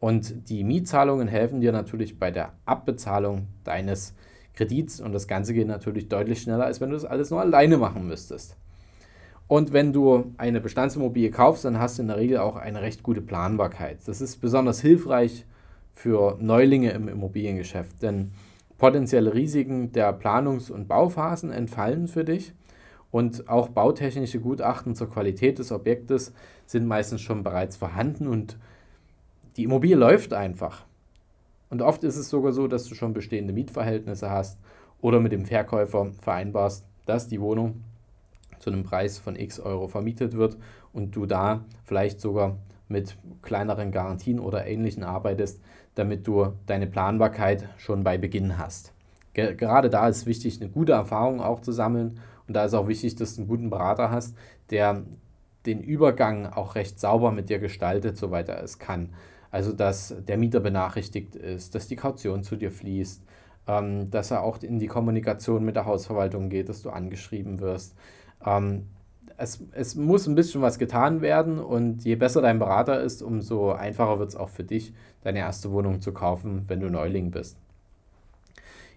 Und 0.00 0.48
die 0.48 0.64
Mietzahlungen 0.64 1.28
helfen 1.28 1.60
dir 1.60 1.72
natürlich 1.72 2.18
bei 2.18 2.30
der 2.30 2.54
Abbezahlung 2.64 3.48
deines 3.64 4.14
Kredits 4.58 5.00
und 5.00 5.12
das 5.12 5.28
Ganze 5.28 5.54
geht 5.54 5.68
natürlich 5.68 6.08
deutlich 6.08 6.42
schneller, 6.42 6.64
als 6.64 6.80
wenn 6.80 6.90
du 6.90 6.96
das 6.96 7.04
alles 7.04 7.30
nur 7.30 7.40
alleine 7.40 7.78
machen 7.78 8.08
müsstest. 8.08 8.56
Und 9.46 9.72
wenn 9.72 9.92
du 9.92 10.34
eine 10.36 10.60
Bestandsimmobilie 10.60 11.30
kaufst, 11.30 11.64
dann 11.64 11.78
hast 11.78 11.96
du 11.96 12.02
in 12.02 12.08
der 12.08 12.18
Regel 12.18 12.38
auch 12.38 12.56
eine 12.56 12.82
recht 12.82 13.02
gute 13.02 13.22
Planbarkeit. 13.22 13.98
Das 14.06 14.20
ist 14.20 14.40
besonders 14.40 14.80
hilfreich 14.80 15.46
für 15.94 16.36
Neulinge 16.40 16.90
im 16.90 17.08
Immobiliengeschäft, 17.08 18.02
denn 18.02 18.32
potenzielle 18.78 19.32
Risiken 19.32 19.92
der 19.92 20.12
Planungs- 20.12 20.70
und 20.70 20.88
Bauphasen 20.88 21.50
entfallen 21.50 22.08
für 22.08 22.24
dich 22.24 22.52
und 23.10 23.48
auch 23.48 23.68
bautechnische 23.68 24.40
Gutachten 24.40 24.94
zur 24.94 25.08
Qualität 25.08 25.58
des 25.58 25.72
Objektes 25.72 26.32
sind 26.66 26.86
meistens 26.86 27.20
schon 27.20 27.42
bereits 27.42 27.76
vorhanden 27.76 28.26
und 28.26 28.58
die 29.56 29.64
Immobilie 29.64 29.96
läuft 29.96 30.32
einfach. 30.32 30.87
Und 31.70 31.82
oft 31.82 32.04
ist 32.04 32.16
es 32.16 32.28
sogar 32.28 32.52
so, 32.52 32.66
dass 32.66 32.84
du 32.84 32.94
schon 32.94 33.12
bestehende 33.12 33.52
Mietverhältnisse 33.52 34.30
hast 34.30 34.58
oder 35.00 35.20
mit 35.20 35.32
dem 35.32 35.44
Verkäufer 35.44 36.12
vereinbarst, 36.20 36.86
dass 37.06 37.28
die 37.28 37.40
Wohnung 37.40 37.82
zu 38.58 38.70
einem 38.70 38.82
Preis 38.82 39.18
von 39.18 39.36
x 39.36 39.60
Euro 39.60 39.88
vermietet 39.88 40.34
wird 40.34 40.56
und 40.92 41.14
du 41.14 41.26
da 41.26 41.64
vielleicht 41.84 42.20
sogar 42.20 42.58
mit 42.88 43.16
kleineren 43.42 43.92
Garantien 43.92 44.40
oder 44.40 44.66
ähnlichen 44.66 45.04
arbeitest, 45.04 45.60
damit 45.94 46.26
du 46.26 46.54
deine 46.66 46.86
Planbarkeit 46.86 47.68
schon 47.76 48.02
bei 48.02 48.18
Beginn 48.18 48.58
hast. 48.58 48.92
Gerade 49.34 49.90
da 49.90 50.08
ist 50.08 50.26
wichtig, 50.26 50.60
eine 50.60 50.70
gute 50.70 50.92
Erfahrung 50.92 51.40
auch 51.40 51.60
zu 51.60 51.70
sammeln 51.70 52.18
und 52.48 52.54
da 52.54 52.64
ist 52.64 52.74
auch 52.74 52.88
wichtig, 52.88 53.14
dass 53.16 53.36
du 53.36 53.42
einen 53.42 53.48
guten 53.48 53.70
Berater 53.70 54.10
hast, 54.10 54.34
der 54.70 55.04
den 55.66 55.80
Übergang 55.80 56.46
auch 56.46 56.74
recht 56.74 56.98
sauber 56.98 57.30
mit 57.30 57.50
dir 57.50 57.58
gestaltet, 57.58 58.16
soweit 58.16 58.48
er 58.48 58.62
es 58.62 58.78
kann. 58.78 59.10
Also, 59.50 59.72
dass 59.72 60.14
der 60.26 60.36
Mieter 60.36 60.60
benachrichtigt 60.60 61.34
ist, 61.34 61.74
dass 61.74 61.88
die 61.88 61.96
Kaution 61.96 62.42
zu 62.42 62.56
dir 62.56 62.70
fließt, 62.70 63.22
ähm, 63.66 64.10
dass 64.10 64.30
er 64.30 64.42
auch 64.42 64.62
in 64.62 64.78
die 64.78 64.86
Kommunikation 64.88 65.64
mit 65.64 65.76
der 65.76 65.86
Hausverwaltung 65.86 66.48
geht, 66.50 66.68
dass 66.68 66.82
du 66.82 66.90
angeschrieben 66.90 67.60
wirst. 67.60 67.94
Ähm, 68.44 68.84
es, 69.36 69.62
es 69.72 69.94
muss 69.94 70.26
ein 70.26 70.34
bisschen 70.34 70.62
was 70.62 70.78
getan 70.78 71.20
werden 71.20 71.58
und 71.60 72.04
je 72.04 72.16
besser 72.16 72.42
dein 72.42 72.58
Berater 72.58 73.00
ist, 73.00 73.22
umso 73.22 73.72
einfacher 73.72 74.18
wird 74.18 74.30
es 74.30 74.36
auch 74.36 74.48
für 74.48 74.64
dich, 74.64 74.92
deine 75.22 75.38
erste 75.38 75.70
Wohnung 75.70 76.00
zu 76.00 76.12
kaufen, 76.12 76.64
wenn 76.66 76.80
du 76.80 76.90
Neuling 76.90 77.30
bist. 77.30 77.56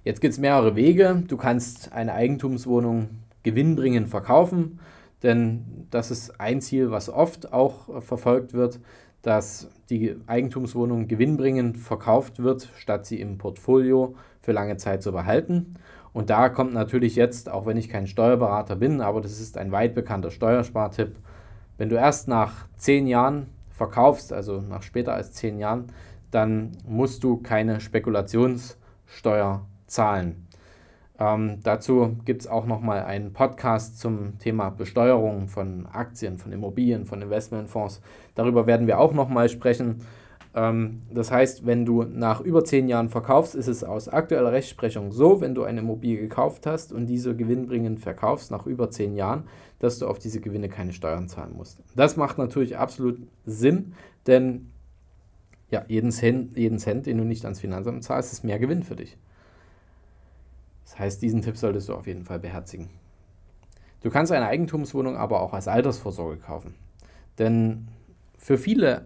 Jetzt 0.04 0.20
gibt 0.20 0.34
es 0.34 0.40
mehrere 0.40 0.76
Wege. 0.76 1.24
Du 1.28 1.38
kannst 1.38 1.94
eine 1.94 2.14
Eigentumswohnung 2.14 3.10
gewinnbringend 3.44 4.08
verkaufen, 4.08 4.80
denn 5.22 5.86
das 5.92 6.10
ist 6.10 6.40
ein 6.40 6.62
Ziel, 6.62 6.90
was 6.90 7.10
oft 7.10 7.54
auch 7.54 8.02
verfolgt 8.02 8.54
wird, 8.54 8.80
dass 9.22 9.70
die 9.90 10.16
Eigentumswohnung 10.28 11.08
gewinnbringend 11.08 11.78
verkauft 11.78 12.42
wird, 12.42 12.70
statt 12.78 13.06
sie 13.06 13.20
im 13.20 13.38
Portfolio 13.38 14.16
für 14.42 14.52
lange 14.52 14.78
Zeit 14.78 15.04
zu 15.04 15.12
behalten. 15.12 15.76
Und 16.14 16.30
da 16.30 16.50
kommt 16.50 16.74
natürlich 16.74 17.16
jetzt, 17.16 17.50
auch 17.50 17.66
wenn 17.66 17.78
ich 17.78 17.90
kein 17.90 18.08
Steuerberater 18.08 18.76
bin, 18.76 19.02
aber 19.02 19.22
das 19.22 19.40
ist 19.40 19.58
ein 19.58 19.72
weit 19.72 19.96
bekannter 19.96 20.32
Steuerspartipp, 20.32 21.16
wenn 21.78 21.90
du 21.90 21.96
erst 21.96 22.28
nach 22.28 22.68
zehn 22.78 23.08
Jahren 23.08 23.48
verkaufst, 23.70 24.34
also 24.34 24.62
nach 24.62 24.84
später 24.84 25.14
als 25.14 25.34
zehn 25.34 25.58
Jahren, 25.58 25.88
dann 26.30 26.72
musst 26.88 27.24
du 27.24 27.38
keine 27.38 27.80
Spekulationssteuer 27.80 29.66
zahlen. 29.88 30.48
Ähm, 31.22 31.60
dazu 31.62 32.18
gibt 32.26 32.42
es 32.42 32.48
auch 32.48 32.66
nochmal 32.66 33.04
einen 33.04 33.32
Podcast 33.32 34.00
zum 34.00 34.40
Thema 34.40 34.72
Besteuerung 34.72 35.48
von 35.48 35.86
Aktien, 35.86 36.40
von 36.40 36.52
Immobilien, 36.52 37.06
von 37.06 37.22
Investmentfonds. 37.22 38.02
Darüber 38.34 38.66
werden 38.66 38.88
wir 38.88 39.00
auch 39.00 39.14
nochmal 39.14 39.48
sprechen. 39.48 40.02
Ähm, 40.56 41.04
das 41.14 41.32
heißt, 41.32 41.64
wenn 41.64 41.86
du 41.86 42.02
nach 42.02 42.42
über 42.42 42.66
zehn 42.66 42.88
Jahren 42.88 43.10
verkaufst, 43.10 43.54
ist 43.54 43.68
es 43.68 43.84
aus 43.84 44.10
aktueller 44.10 44.52
Rechtsprechung 44.52 45.12
so, 45.12 45.42
wenn 45.42 45.54
du 45.54 45.62
eine 45.64 45.82
Immobilie 45.82 46.20
gekauft 46.20 46.66
hast 46.66 46.92
und 46.92 47.06
diese 47.06 47.36
gewinnbringend 47.36 48.00
verkaufst 48.00 48.50
nach 48.50 48.66
über 48.66 48.90
zehn 48.90 49.16
Jahren, 49.16 49.44
dass 49.78 50.00
du 50.00 50.08
auf 50.08 50.18
diese 50.18 50.42
Gewinne 50.42 50.70
keine 50.70 50.92
Steuern 50.92 51.28
zahlen 51.28 51.54
musst. 51.56 51.84
Das 51.96 52.18
macht 52.18 52.40
natürlich 52.40 52.80
absolut 52.80 53.20
Sinn, 53.46 53.94
denn 54.26 54.72
ja, 55.70 55.86
jeden 55.88 56.10
Cent, 56.10 56.58
jeden 56.58 56.80
Cent, 56.80 57.06
den 57.06 57.20
du 57.20 57.26
nicht 57.26 57.46
ans 57.46 57.60
Finanzamt 57.60 58.04
zahlst, 58.04 58.34
ist 58.34 58.44
mehr 58.44 58.58
Gewinn 58.58 58.82
für 58.82 58.96
dich. 58.96 59.20
Das 60.92 61.00
heißt, 61.00 61.22
diesen 61.22 61.42
Tipp 61.42 61.56
solltest 61.56 61.88
du 61.88 61.94
auf 61.94 62.06
jeden 62.06 62.26
Fall 62.26 62.40
beherzigen. 62.40 62.90
Du 64.02 64.10
kannst 64.10 64.34
eine 64.34 64.48
Eigentumswohnung 64.48 65.16
aber 65.16 65.42
auch 65.42 65.54
als 65.54 65.70
Altersvorsorge 65.70 66.36
kaufen. 66.36 66.76
Denn 67.40 67.88
für 68.38 68.58
viele 68.58 69.06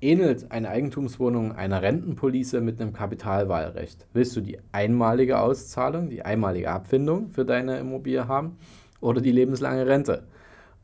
ähnelt 0.00 0.50
eine 0.50 0.70
Eigentumswohnung 0.70 1.52
einer 1.52 1.82
Rentenpolice 1.82 2.62
mit 2.62 2.80
einem 2.80 2.94
Kapitalwahlrecht. 2.94 4.06
Willst 4.14 4.34
du 4.34 4.40
die 4.40 4.60
einmalige 4.72 5.40
Auszahlung, 5.40 6.08
die 6.08 6.22
einmalige 6.22 6.70
Abfindung 6.70 7.28
für 7.28 7.44
deine 7.44 7.78
Immobilie 7.78 8.26
haben 8.26 8.56
oder 9.02 9.20
die 9.20 9.32
lebenslange 9.32 9.86
Rente? 9.86 10.22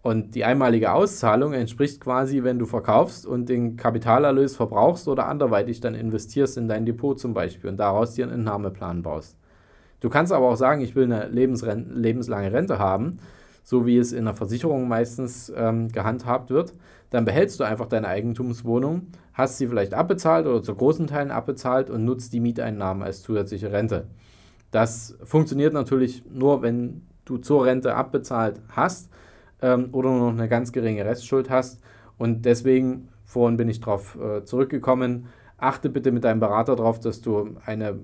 Und 0.02 0.34
die 0.34 0.44
einmalige 0.44 0.92
Auszahlung 0.92 1.54
entspricht 1.54 1.98
quasi, 1.98 2.44
wenn 2.44 2.58
du 2.58 2.66
verkaufst 2.66 3.24
und 3.24 3.48
den 3.48 3.78
Kapitalerlös 3.78 4.54
verbrauchst 4.54 5.08
oder 5.08 5.28
anderweitig 5.28 5.80
dann 5.80 5.94
investierst 5.94 6.58
in 6.58 6.68
dein 6.68 6.84
Depot 6.84 7.18
zum 7.18 7.32
Beispiel 7.32 7.70
und 7.70 7.78
daraus 7.78 8.12
dir 8.12 8.26
einen 8.26 8.34
Entnahmeplan 8.34 9.02
baust. 9.02 9.38
Du 10.06 10.10
kannst 10.10 10.32
aber 10.32 10.48
auch 10.48 10.56
sagen, 10.56 10.82
ich 10.82 10.94
will 10.94 11.12
eine 11.12 11.26
lebenslange 11.26 12.52
Rente 12.52 12.78
haben, 12.78 13.18
so 13.64 13.86
wie 13.86 13.98
es 13.98 14.12
in 14.12 14.26
der 14.26 14.34
Versicherung 14.34 14.86
meistens 14.86 15.52
ähm, 15.56 15.88
gehandhabt 15.88 16.50
wird. 16.50 16.74
Dann 17.10 17.24
behältst 17.24 17.58
du 17.58 17.64
einfach 17.64 17.86
deine 17.86 18.06
Eigentumswohnung, 18.06 19.08
hast 19.32 19.58
sie 19.58 19.66
vielleicht 19.66 19.94
abbezahlt 19.94 20.46
oder 20.46 20.62
zu 20.62 20.76
großen 20.76 21.08
Teilen 21.08 21.32
abbezahlt 21.32 21.90
und 21.90 22.04
nutzt 22.04 22.32
die 22.32 22.38
Mieteinnahmen 22.38 23.02
als 23.02 23.22
zusätzliche 23.22 23.72
Rente. 23.72 24.06
Das 24.70 25.18
funktioniert 25.24 25.72
natürlich 25.72 26.22
nur, 26.32 26.62
wenn 26.62 27.02
du 27.24 27.38
zur 27.38 27.64
Rente 27.64 27.96
abbezahlt 27.96 28.60
hast. 28.68 29.10
ähm, 29.60 29.88
oder 29.90 30.10
nur 30.10 30.30
noch 30.30 30.38
eine 30.38 30.48
ganz 30.48 30.70
geringe 30.70 31.04
Restschuld 31.04 31.50
hast. 31.50 31.80
Und 32.16 32.44
deswegen, 32.44 33.08
vorhin 33.24 33.56
bin 33.56 33.68
ich 33.68 33.80
darauf 33.80 34.16
äh, 34.20 34.44
zurückgekommen, 34.44 35.26
achte 35.58 35.88
bitte 35.88 36.12
mit 36.12 36.22
deinem 36.22 36.38
Berater 36.38 36.76
darauf, 36.76 37.00
dass 37.00 37.22
du 37.22 37.56
eine 37.64 37.98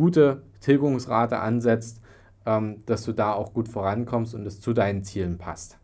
gute 0.00 0.40
Tilgungsrate 0.60 1.40
ansetzt, 1.40 2.00
ähm, 2.46 2.82
dass 2.86 3.04
du 3.04 3.12
da 3.12 3.34
auch 3.34 3.52
gut 3.52 3.68
vorankommst 3.68 4.34
und 4.34 4.46
es 4.46 4.58
zu 4.58 4.72
deinen 4.72 5.04
Zielen 5.04 5.36
passt. 5.36 5.76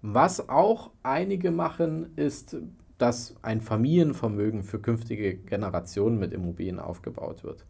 Was 0.00 0.48
auch 0.48 0.90
einige 1.02 1.50
machen, 1.50 2.14
ist, 2.16 2.56
dass 2.96 3.36
ein 3.42 3.60
Familienvermögen 3.60 4.62
für 4.62 4.78
künftige 4.78 5.34
Generationen 5.34 6.18
mit 6.18 6.32
Immobilien 6.32 6.78
aufgebaut 6.78 7.44
wird. 7.44 7.66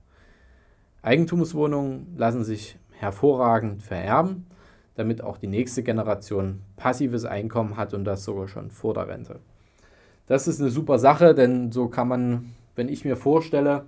Eigentumswohnungen 1.03 2.15
lassen 2.17 2.45
sich 2.45 2.79
hervorragend 2.93 3.83
vererben, 3.83 4.47
damit 4.95 5.21
auch 5.21 5.39
die 5.39 5.49
nächste 5.49 5.83
Generation 5.83 6.61
passives 6.77 7.25
Einkommen 7.25 7.77
hat 7.77 7.93
und 7.93 8.05
das 8.05 8.23
sogar 8.23 8.47
schon 8.47 8.71
vor 8.71 8.95
der 8.95 9.09
Rente. 9.09 9.41
Das 10.29 10.47
ist 10.47 10.61
eine 10.61 10.71
super 10.71 11.01
Sache, 11.01 11.35
denn 11.35 11.73
so 11.73 11.89
kann 11.89 12.07
man, 12.07 12.53
wenn 12.77 12.89
ich 12.89 13.05
mir 13.05 13.17
vorstelle, 13.17 13.87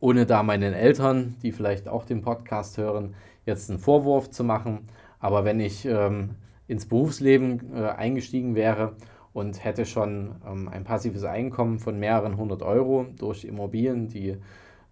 ohne 0.00 0.26
da 0.26 0.42
meinen 0.42 0.72
Eltern, 0.72 1.36
die 1.42 1.52
vielleicht 1.52 1.88
auch 1.88 2.04
den 2.04 2.22
Podcast 2.22 2.78
hören, 2.78 3.14
jetzt 3.46 3.70
einen 3.70 3.78
Vorwurf 3.78 4.30
zu 4.30 4.44
machen, 4.44 4.88
aber 5.18 5.44
wenn 5.44 5.60
ich 5.60 5.84
ähm, 5.84 6.30
ins 6.66 6.86
Berufsleben 6.86 7.74
äh, 7.74 7.88
eingestiegen 7.88 8.54
wäre 8.54 8.96
und 9.32 9.64
hätte 9.64 9.86
schon 9.86 10.36
ähm, 10.46 10.68
ein 10.68 10.84
passives 10.84 11.24
Einkommen 11.24 11.78
von 11.78 11.98
mehreren 11.98 12.36
hundert 12.36 12.62
Euro 12.62 13.06
durch 13.18 13.44
Immobilien, 13.44 14.08
die 14.08 14.36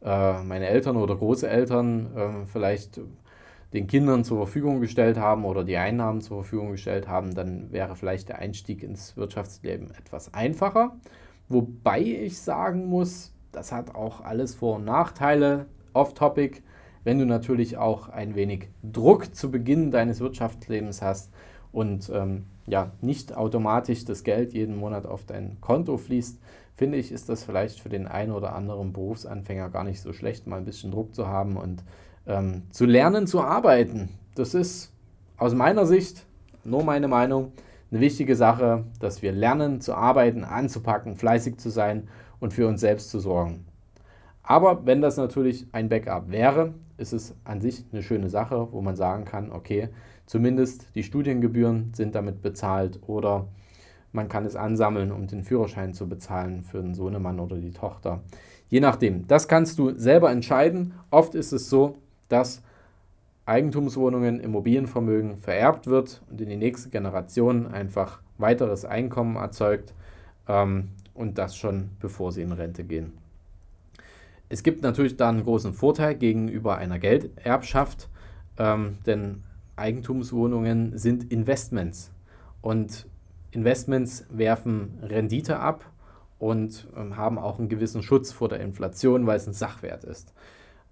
äh, 0.03 0.43
meine 0.43 0.67
Eltern 0.67 0.97
oder 0.97 1.17
Großeltern 1.17 2.17
äh, 2.17 2.47
vielleicht 2.47 3.01
den 3.73 3.87
Kindern 3.87 4.25
zur 4.25 4.39
Verfügung 4.39 4.81
gestellt 4.81 5.19
haben 5.19 5.45
oder 5.45 5.65
die 5.65 5.77
Einnahmen 5.77 6.21
zur 6.21 6.39
Verfügung 6.43 6.71
gestellt 6.73 7.07
haben, 7.09 7.35
dann 7.35 7.71
wäre 7.71 7.97
vielleicht 7.97 8.29
der 8.29 8.39
Einstieg 8.39 8.83
ins 8.83 9.17
Wirtschaftsleben 9.17 9.91
etwas 9.91 10.33
einfacher. 10.33 10.97
Wobei 11.49 12.01
ich 12.01 12.39
sagen 12.39 12.87
muss, 12.87 13.35
das 13.53 13.73
hat 13.73 13.95
auch 13.95 14.21
alles 14.21 14.55
Vor- 14.55 14.77
und 14.77 14.85
Nachteile, 14.85 15.67
off-topic. 15.93 16.63
Wenn 17.05 17.19
du 17.19 17.25
natürlich 17.25 17.77
auch 17.77 18.09
ein 18.09 18.35
wenig 18.35 18.69
Druck 18.83 19.35
zu 19.35 19.51
Beginn 19.51 19.91
deines 19.91 20.21
Wirtschaftslebens 20.21 21.01
hast 21.01 21.31
und 21.73 22.11
ähm, 22.13 22.47
ja, 22.67 22.93
nicht 23.01 23.37
automatisch 23.37 24.05
das 24.05 24.25
Geld 24.25 24.53
jeden 24.53 24.77
Monat 24.77 25.07
auf 25.07 25.25
dein 25.25 25.59
Konto 25.61 25.97
fließt, 25.97 26.39
finde 26.77 26.99
ich, 26.99 27.11
ist 27.11 27.29
das 27.29 27.45
vielleicht 27.45 27.81
für 27.81 27.89
den 27.89 28.07
einen 28.07 28.33
oder 28.33 28.55
anderen 28.55 28.93
Berufsanfänger 28.93 29.71
gar 29.71 29.85
nicht 29.85 30.01
so 30.01 30.13
schlecht, 30.13 30.47
mal 30.47 30.59
ein 30.59 30.65
bisschen 30.65 30.91
Druck 30.91 31.15
zu 31.15 31.27
haben 31.27 31.57
und 31.57 31.83
ähm, 32.27 32.63
zu 32.71 32.85
lernen 32.85 33.27
zu 33.27 33.43
arbeiten. 33.43 34.11
Das 34.35 34.55
ist 34.55 34.93
aus 35.39 35.55
meiner 35.55 35.87
Sicht, 35.87 36.27
nur 36.65 36.85
meine 36.85 37.09
Meinung, 37.09 37.53
eine 37.91 38.01
wichtige 38.01 38.37
Sache, 38.37 38.85
dass 39.01 39.23
wir 39.23 39.33
lernen 39.33 39.81
zu 39.81 39.95
arbeiten, 39.95 40.45
anzupacken, 40.45 41.17
fleißig 41.17 41.57
zu 41.59 41.71
sein 41.71 42.09
und 42.41 42.53
für 42.53 42.67
uns 42.67 42.81
selbst 42.81 43.11
zu 43.11 43.19
sorgen. 43.19 43.67
Aber 44.43 44.87
wenn 44.87 45.01
das 45.01 45.17
natürlich 45.17 45.67
ein 45.73 45.89
Backup 45.89 46.31
wäre, 46.31 46.73
ist 46.97 47.13
es 47.13 47.35
an 47.45 47.61
sich 47.61 47.85
eine 47.93 48.03
schöne 48.03 48.29
Sache, 48.29 48.69
wo 48.73 48.81
man 48.81 48.97
sagen 48.97 49.25
kann, 49.25 49.53
okay, 49.53 49.89
zumindest 50.27 50.87
die 50.95 51.03
Studiengebühren 51.03 51.93
sind 51.95 52.15
damit 52.15 52.43
bezahlt 52.43 52.99
oder 53.07 53.47
man 54.13 54.29
kann 54.29 54.47
es 54.47 54.57
ansammeln, 54.57 55.13
um 55.13 55.27
den 55.27 55.45
Führerschein 55.45 55.93
zu 55.93 56.09
bezahlen 56.09 56.63
für 56.63 56.81
den 56.81 56.95
Sohnemann 56.95 57.41
oder 57.41 57.57
die 57.57 57.73
Tochter. 57.73 58.23
Je 58.69 58.81
nachdem. 58.81 59.27
Das 59.27 59.49
kannst 59.49 59.79
du 59.79 59.95
selber 59.99 60.31
entscheiden. 60.31 60.95
Oft 61.11 61.35
ist 61.35 61.53
es 61.53 61.69
so, 61.69 61.99
dass 62.29 62.63
Eigentumswohnungen, 63.47 64.41
Immobilienvermögen 64.41 65.37
vererbt 65.39 65.87
wird 65.87 66.23
und 66.31 66.41
in 66.41 66.49
die 66.49 66.57
nächste 66.57 66.91
Generation 66.91 67.67
einfach 67.67 68.21
weiteres 68.37 68.85
Einkommen 68.85 69.37
erzeugt 69.37 69.95
ähm, 70.49 70.91
und 71.19 71.37
das 71.37 71.57
schon 71.57 71.91
bevor 72.01 72.33
sie 72.33 72.43
in 72.43 72.53
Rente 72.53 72.85
gehen. 72.85 73.13
Es 74.49 74.63
gibt 74.63 74.83
natürlich 74.83 75.17
da 75.17 75.29
einen 75.29 75.43
großen 75.43 75.75
Vorteil 75.75 76.15
gegenüber 76.15 76.79
einer 76.79 76.99
Gelderbschaft, 76.99 78.09
ähm, 78.57 78.99
denn 79.05 79.43
Eigentumswohnungen 79.77 80.97
sind 80.97 81.31
Investments 81.31 82.11
und 82.63 83.07
Investments 83.51 84.25
werfen 84.31 84.99
Rendite 85.03 85.59
ab 85.59 85.85
und 86.39 86.87
ähm, 86.97 87.17
haben 87.17 87.39
auch 87.39 87.59
einen 87.59 87.69
gewissen 87.69 88.03
Schutz 88.03 88.33
vor 88.33 88.49
der 88.49 88.61
Inflation, 88.61 89.27
weil 89.27 89.37
es 89.37 89.47
ein 89.47 89.53
Sachwert 89.53 90.05
ist. 90.05 90.33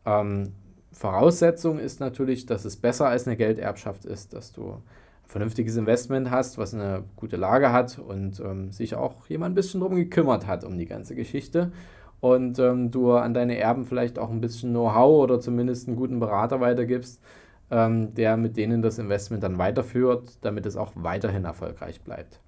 Ähm, 0.05 0.53
Voraussetzung 0.93 1.79
ist 1.79 2.01
natürlich, 2.01 2.47
dass 2.47 2.65
es 2.65 2.77
besser 2.77 3.09
als 3.09 3.27
eine 3.27 3.37
Gelderbschaft 3.37 4.05
ist, 4.05 4.33
dass 4.33 4.53
du 4.53 4.83
vernünftiges 5.27 5.77
Investment 5.77 6.31
hast, 6.31 6.59
was 6.59 6.75
eine 6.75 7.05
gute 7.17 7.37
Lage 7.37 7.73
hat 7.73 7.99
und 7.99 8.41
ähm, 8.41 8.73
sich 8.73 8.95
auch 8.95 9.27
jemand 9.29 9.53
ein 9.53 9.55
bisschen 9.57 9.81
drum 9.81 9.97
gekümmert 9.97 10.47
hat 10.47 10.65
um 10.65 10.79
die 10.79 10.87
ganze 10.87 11.15
Geschichte 11.15 11.73
und 12.21 12.59
ähm, 12.59 12.91
du 12.91 13.13
an 13.13 13.35
deine 13.35 13.59
Erben 13.59 13.85
vielleicht 13.85 14.19
auch 14.19 14.31
ein 14.31 14.41
bisschen 14.41 14.71
Know-how 14.71 15.23
oder 15.23 15.41
zumindest 15.41 15.89
einen 15.89 15.97
guten 15.97 16.19
Berater 16.19 16.61
weitergibst, 16.61 17.21
ähm, 17.71 18.15
der 18.15 18.37
mit 18.37 18.57
denen 18.57 18.83
das 18.83 18.99
Investment 18.99 19.43
dann 19.43 19.59
weiterführt, 19.59 20.39
damit 20.41 20.67
es 20.67 20.77
auch 20.77 20.93
weiterhin 20.95 21.45
erfolgreich 21.45 22.01
bleibt. 22.01 22.41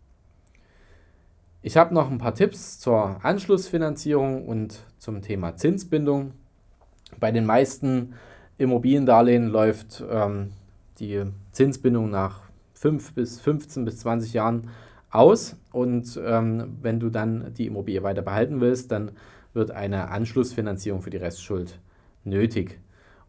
Ich 1.61 1.77
habe 1.77 1.93
noch 1.93 2.11
ein 2.11 2.19
paar 2.19 2.35
Tipps 2.35 2.79
zur 2.79 3.23
Anschlussfinanzierung 3.25 4.47
und 4.47 4.85
zum 4.99 5.23
Thema 5.23 5.57
Zinsbindung. 5.57 6.33
Bei 7.19 7.33
den 7.33 7.47
meisten 7.47 8.15
Immobiliendarlehen 8.59 9.49
läuft 9.49 10.05
ähm, 10.09 10.53
die 11.01 11.25
Zinsbindung 11.53 12.11
nach 12.11 12.48
5 12.79 13.15
bis 13.15 13.41
15 13.41 13.85
bis 13.85 13.99
20 13.99 14.33
Jahren 14.33 14.71
aus 15.11 15.57
und 15.73 16.21
ähm, 16.25 16.79
wenn 16.83 17.01
du 17.01 17.11
dann 17.11 17.53
die 17.55 17.67
Immobilie 17.67 18.03
weiter 18.03 18.23
behalten 18.23 18.61
willst, 18.61 18.93
dann 18.93 19.13
wird 19.55 19.71
eine 19.71 20.11
Anschlussfinanzierung 20.11 21.03
für 21.03 21.11
die 21.11 21.17
Restschuld 21.17 21.81
nötig. 22.25 22.79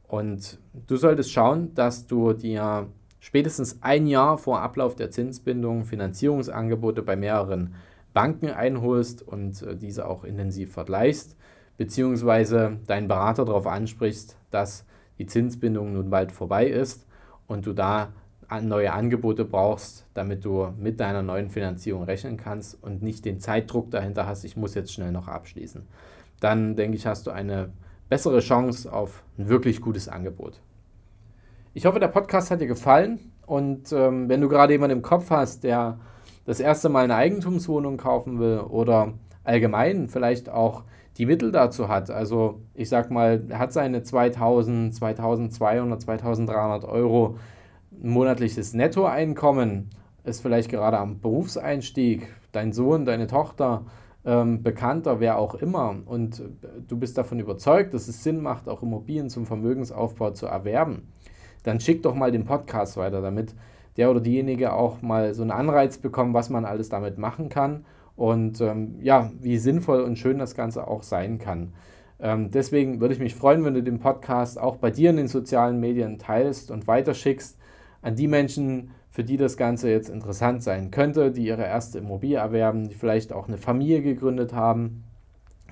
Und 0.07 0.59
du 0.87 0.97
solltest 0.97 1.31
schauen, 1.31 1.73
dass 1.75 2.07
du 2.07 2.33
dir 2.33 2.87
spätestens 3.19 3.79
ein 3.81 4.07
Jahr 4.07 4.37
vor 4.37 4.61
Ablauf 4.61 4.95
der 4.95 5.11
Zinsbindung 5.11 5.85
Finanzierungsangebote 5.85 7.01
bei 7.01 7.15
mehreren 7.15 7.75
Banken 8.13 8.49
einholst 8.49 9.21
und 9.21 9.61
äh, 9.61 9.75
diese 9.75 10.07
auch 10.07 10.23
intensiv 10.23 10.73
vergleichst, 10.73 11.37
beziehungsweise 11.77 12.79
deinen 12.87 13.07
Berater 13.07 13.45
darauf 13.45 13.67
ansprichst, 13.67 14.37
dass 14.51 14.85
die 15.17 15.27
Zinsbindung 15.27 15.93
nun 15.93 16.09
bald 16.09 16.31
vorbei 16.31 16.67
ist 16.67 17.05
und 17.47 17.65
du 17.65 17.73
da 17.73 18.13
neue 18.61 18.91
Angebote 18.91 19.45
brauchst, 19.45 20.05
damit 20.13 20.43
du 20.43 20.73
mit 20.77 20.99
deiner 20.99 21.21
neuen 21.21 21.49
Finanzierung 21.49 22.03
rechnen 22.03 22.37
kannst 22.37 22.81
und 22.83 23.01
nicht 23.01 23.25
den 23.25 23.39
Zeitdruck 23.39 23.91
dahinter 23.91 24.25
hast, 24.25 24.43
ich 24.43 24.57
muss 24.57 24.75
jetzt 24.75 24.93
schnell 24.93 25.11
noch 25.11 25.27
abschließen. 25.27 25.83
Dann 26.39 26.75
denke 26.75 26.97
ich, 26.97 27.05
hast 27.05 27.27
du 27.27 27.31
eine 27.31 27.69
bessere 28.09 28.39
Chance 28.39 28.91
auf 28.91 29.23
ein 29.37 29.49
wirklich 29.49 29.81
gutes 29.81 30.07
Angebot. 30.07 30.59
Ich 31.73 31.85
hoffe, 31.85 31.99
der 31.99 32.07
Podcast 32.07 32.49
hat 32.49 32.61
dir 32.61 32.67
gefallen 32.67 33.31
und 33.45 33.91
ähm, 33.91 34.27
wenn 34.27 34.41
du 34.41 34.49
gerade 34.49 34.73
jemanden 34.73 34.97
im 34.97 35.03
Kopf 35.03 35.29
hast, 35.29 35.63
der 35.63 35.99
das 36.45 36.59
erste 36.59 36.89
Mal 36.89 37.03
eine 37.03 37.15
Eigentumswohnung 37.15 37.97
kaufen 37.97 38.39
will 38.39 38.59
oder 38.59 39.13
allgemein 39.43 40.07
vielleicht 40.07 40.49
auch 40.49 40.83
die 41.17 41.25
Mittel 41.25 41.51
dazu 41.51 41.87
hat. 41.89 42.09
Also 42.09 42.61
ich 42.73 42.89
sag 42.89 43.11
mal, 43.11 43.43
er 43.49 43.59
hat 43.59 43.73
seine 43.73 44.01
2000, 44.01 44.95
2200, 44.95 46.01
2300 46.01 46.85
Euro 46.85 47.37
monatliches 48.01 48.73
Nettoeinkommen, 48.73 49.89
ist 50.23 50.41
vielleicht 50.41 50.69
gerade 50.69 50.97
am 50.97 51.19
Berufseinstieg, 51.19 52.27
dein 52.51 52.73
Sohn, 52.73 53.05
deine 53.05 53.27
Tochter, 53.27 53.85
ähm, 54.25 54.63
Bekannter, 54.63 55.19
wer 55.19 55.37
auch 55.37 55.55
immer, 55.55 55.95
und 56.05 56.43
du 56.87 56.97
bist 56.97 57.17
davon 57.17 57.39
überzeugt, 57.39 57.93
dass 57.93 58.07
es 58.07 58.23
Sinn 58.23 58.41
macht, 58.41 58.67
auch 58.67 58.83
Immobilien 58.83 59.29
zum 59.29 59.45
Vermögensaufbau 59.45 60.31
zu 60.31 60.45
erwerben, 60.45 61.07
dann 61.63 61.79
schick 61.79 62.03
doch 62.03 62.15
mal 62.15 62.31
den 62.31 62.45
Podcast 62.45 62.97
weiter, 62.97 63.21
damit 63.21 63.53
der 63.97 64.09
oder 64.09 64.21
diejenige 64.21 64.73
auch 64.73 65.01
mal 65.01 65.33
so 65.33 65.41
einen 65.41 65.51
Anreiz 65.51 65.97
bekommt, 65.97 66.33
was 66.33 66.49
man 66.49 66.63
alles 66.63 66.87
damit 66.87 67.17
machen 67.17 67.49
kann. 67.49 67.85
Und 68.15 68.61
ähm, 68.61 68.95
ja, 69.01 69.31
wie 69.41 69.57
sinnvoll 69.57 70.01
und 70.01 70.17
schön 70.17 70.39
das 70.39 70.55
Ganze 70.55 70.87
auch 70.87 71.03
sein 71.03 71.37
kann. 71.37 71.73
Ähm, 72.19 72.49
deswegen 72.49 73.01
würde 73.01 73.13
ich 73.13 73.19
mich 73.19 73.35
freuen, 73.35 73.63
wenn 73.65 73.73
du 73.73 73.83
den 73.83 73.99
Podcast 73.99 74.57
auch 74.57 74.77
bei 74.77 74.89
dir 74.89 75.09
in 75.09 75.17
den 75.17 75.27
sozialen 75.27 75.79
Medien 75.81 76.17
teilst 76.17 76.71
und 76.71 76.87
weiterschickst 76.87 77.58
an 78.01 78.15
die 78.15 78.27
Menschen, 78.27 78.91
für 79.09 79.23
die 79.23 79.37
das 79.37 79.57
Ganze 79.57 79.89
jetzt 79.89 80.09
interessant 80.09 80.63
sein 80.63 80.91
könnte, 80.91 81.31
die 81.31 81.45
ihre 81.45 81.63
erste 81.63 81.99
Immobilie 81.99 82.37
erwerben, 82.37 82.87
die 82.87 82.95
vielleicht 82.95 83.33
auch 83.33 83.47
eine 83.47 83.57
Familie 83.57 84.01
gegründet 84.01 84.53
haben, 84.53 85.03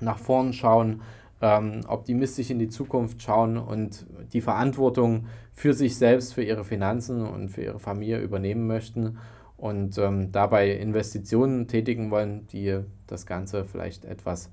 nach 0.00 0.18
vorn 0.18 0.52
schauen, 0.52 1.02
ähm, 1.40 1.82
optimistisch 1.86 2.50
in 2.50 2.58
die 2.58 2.68
Zukunft 2.68 3.22
schauen 3.22 3.56
und 3.56 4.06
die 4.32 4.40
Verantwortung 4.40 5.26
für 5.52 5.72
sich 5.72 5.96
selbst, 5.96 6.34
für 6.34 6.42
ihre 6.42 6.64
Finanzen 6.64 7.26
und 7.26 7.48
für 7.48 7.62
ihre 7.62 7.78
Familie 7.78 8.18
übernehmen 8.20 8.66
möchten 8.66 9.18
und 9.56 9.98
ähm, 9.98 10.32
dabei 10.32 10.70
Investitionen 10.72 11.68
tätigen 11.68 12.10
wollen, 12.10 12.46
die 12.48 12.80
das 13.06 13.26
Ganze 13.26 13.64
vielleicht 13.64 14.04
etwas 14.04 14.50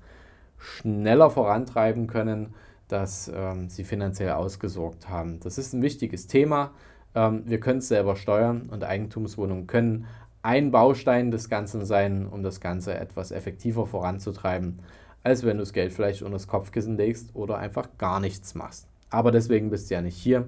schneller 0.58 1.30
vorantreiben 1.30 2.06
können, 2.06 2.54
dass 2.88 3.30
ähm, 3.34 3.68
sie 3.68 3.84
finanziell 3.84 4.32
ausgesorgt 4.32 5.08
haben. 5.08 5.40
Das 5.40 5.58
ist 5.58 5.72
ein 5.72 5.82
wichtiges 5.82 6.26
Thema. 6.26 6.72
Ähm, 7.16 7.42
wir 7.46 7.58
können 7.58 7.78
es 7.78 7.88
selber 7.88 8.14
steuern 8.14 8.68
und 8.70 8.84
Eigentumswohnungen 8.84 9.66
können 9.66 10.06
ein 10.42 10.70
Baustein 10.70 11.32
des 11.32 11.48
Ganzen 11.48 11.84
sein, 11.84 12.28
um 12.28 12.44
das 12.44 12.60
Ganze 12.60 12.94
etwas 12.94 13.32
effektiver 13.32 13.84
voranzutreiben, 13.84 14.78
als 15.24 15.44
wenn 15.44 15.56
du 15.56 15.62
das 15.62 15.72
Geld 15.72 15.92
vielleicht 15.92 16.22
unter 16.22 16.34
das 16.34 16.46
Kopfkissen 16.46 16.96
legst 16.96 17.34
oder 17.34 17.58
einfach 17.58 17.88
gar 17.98 18.20
nichts 18.20 18.54
machst. 18.54 18.86
Aber 19.10 19.32
deswegen 19.32 19.70
bist 19.70 19.90
du 19.90 19.94
ja 19.94 20.02
nicht 20.02 20.16
hier. 20.16 20.46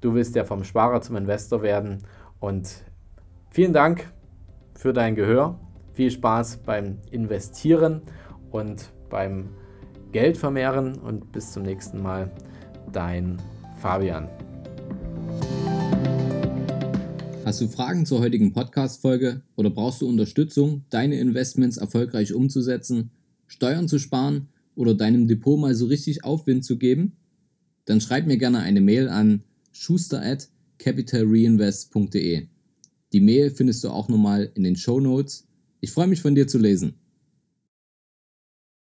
Du 0.00 0.14
willst 0.14 0.34
ja 0.34 0.44
vom 0.44 0.64
Sparer 0.64 1.00
zum 1.00 1.16
Investor 1.16 1.62
werden 1.62 1.98
und 2.40 2.82
vielen 3.50 3.72
Dank 3.72 4.10
für 4.74 4.92
dein 4.92 5.14
Gehör. 5.14 5.60
Viel 5.92 6.10
Spaß 6.10 6.58
beim 6.58 6.98
Investieren 7.10 8.02
und 8.50 8.92
beim 9.10 9.50
Geld 10.10 10.36
vermehren 10.36 10.98
und 10.98 11.30
bis 11.30 11.52
zum 11.52 11.62
nächsten 11.62 12.02
Mal. 12.02 12.30
Dein 12.90 13.40
Fabian. 13.80 14.28
Hast 17.46 17.60
du 17.60 17.68
Fragen 17.68 18.06
zur 18.06 18.18
heutigen 18.18 18.52
Podcast-Folge 18.52 19.40
oder 19.54 19.70
brauchst 19.70 20.00
du 20.02 20.08
Unterstützung, 20.08 20.82
deine 20.90 21.20
Investments 21.20 21.76
erfolgreich 21.76 22.34
umzusetzen, 22.34 23.12
Steuern 23.46 23.86
zu 23.86 24.00
sparen 24.00 24.48
oder 24.74 24.96
deinem 24.96 25.28
Depot 25.28 25.56
mal 25.56 25.72
so 25.76 25.86
richtig 25.86 26.24
Aufwind 26.24 26.64
zu 26.64 26.76
geben? 26.76 27.12
Dann 27.84 28.00
schreib 28.00 28.26
mir 28.26 28.36
gerne 28.36 28.58
eine 28.58 28.80
Mail 28.80 29.08
an 29.08 29.44
schuster 29.70 30.20
at 30.22 30.48
capitalreinvest.de. 30.78 32.48
Die 33.12 33.20
Mail 33.20 33.50
findest 33.50 33.84
du 33.84 33.90
auch 33.90 34.08
nochmal 34.08 34.50
in 34.56 34.64
den 34.64 34.74
Show 34.74 34.98
Notes. 34.98 35.46
Ich 35.80 35.92
freue 35.92 36.08
mich 36.08 36.22
von 36.22 36.34
dir 36.34 36.48
zu 36.48 36.58
lesen. 36.58 36.94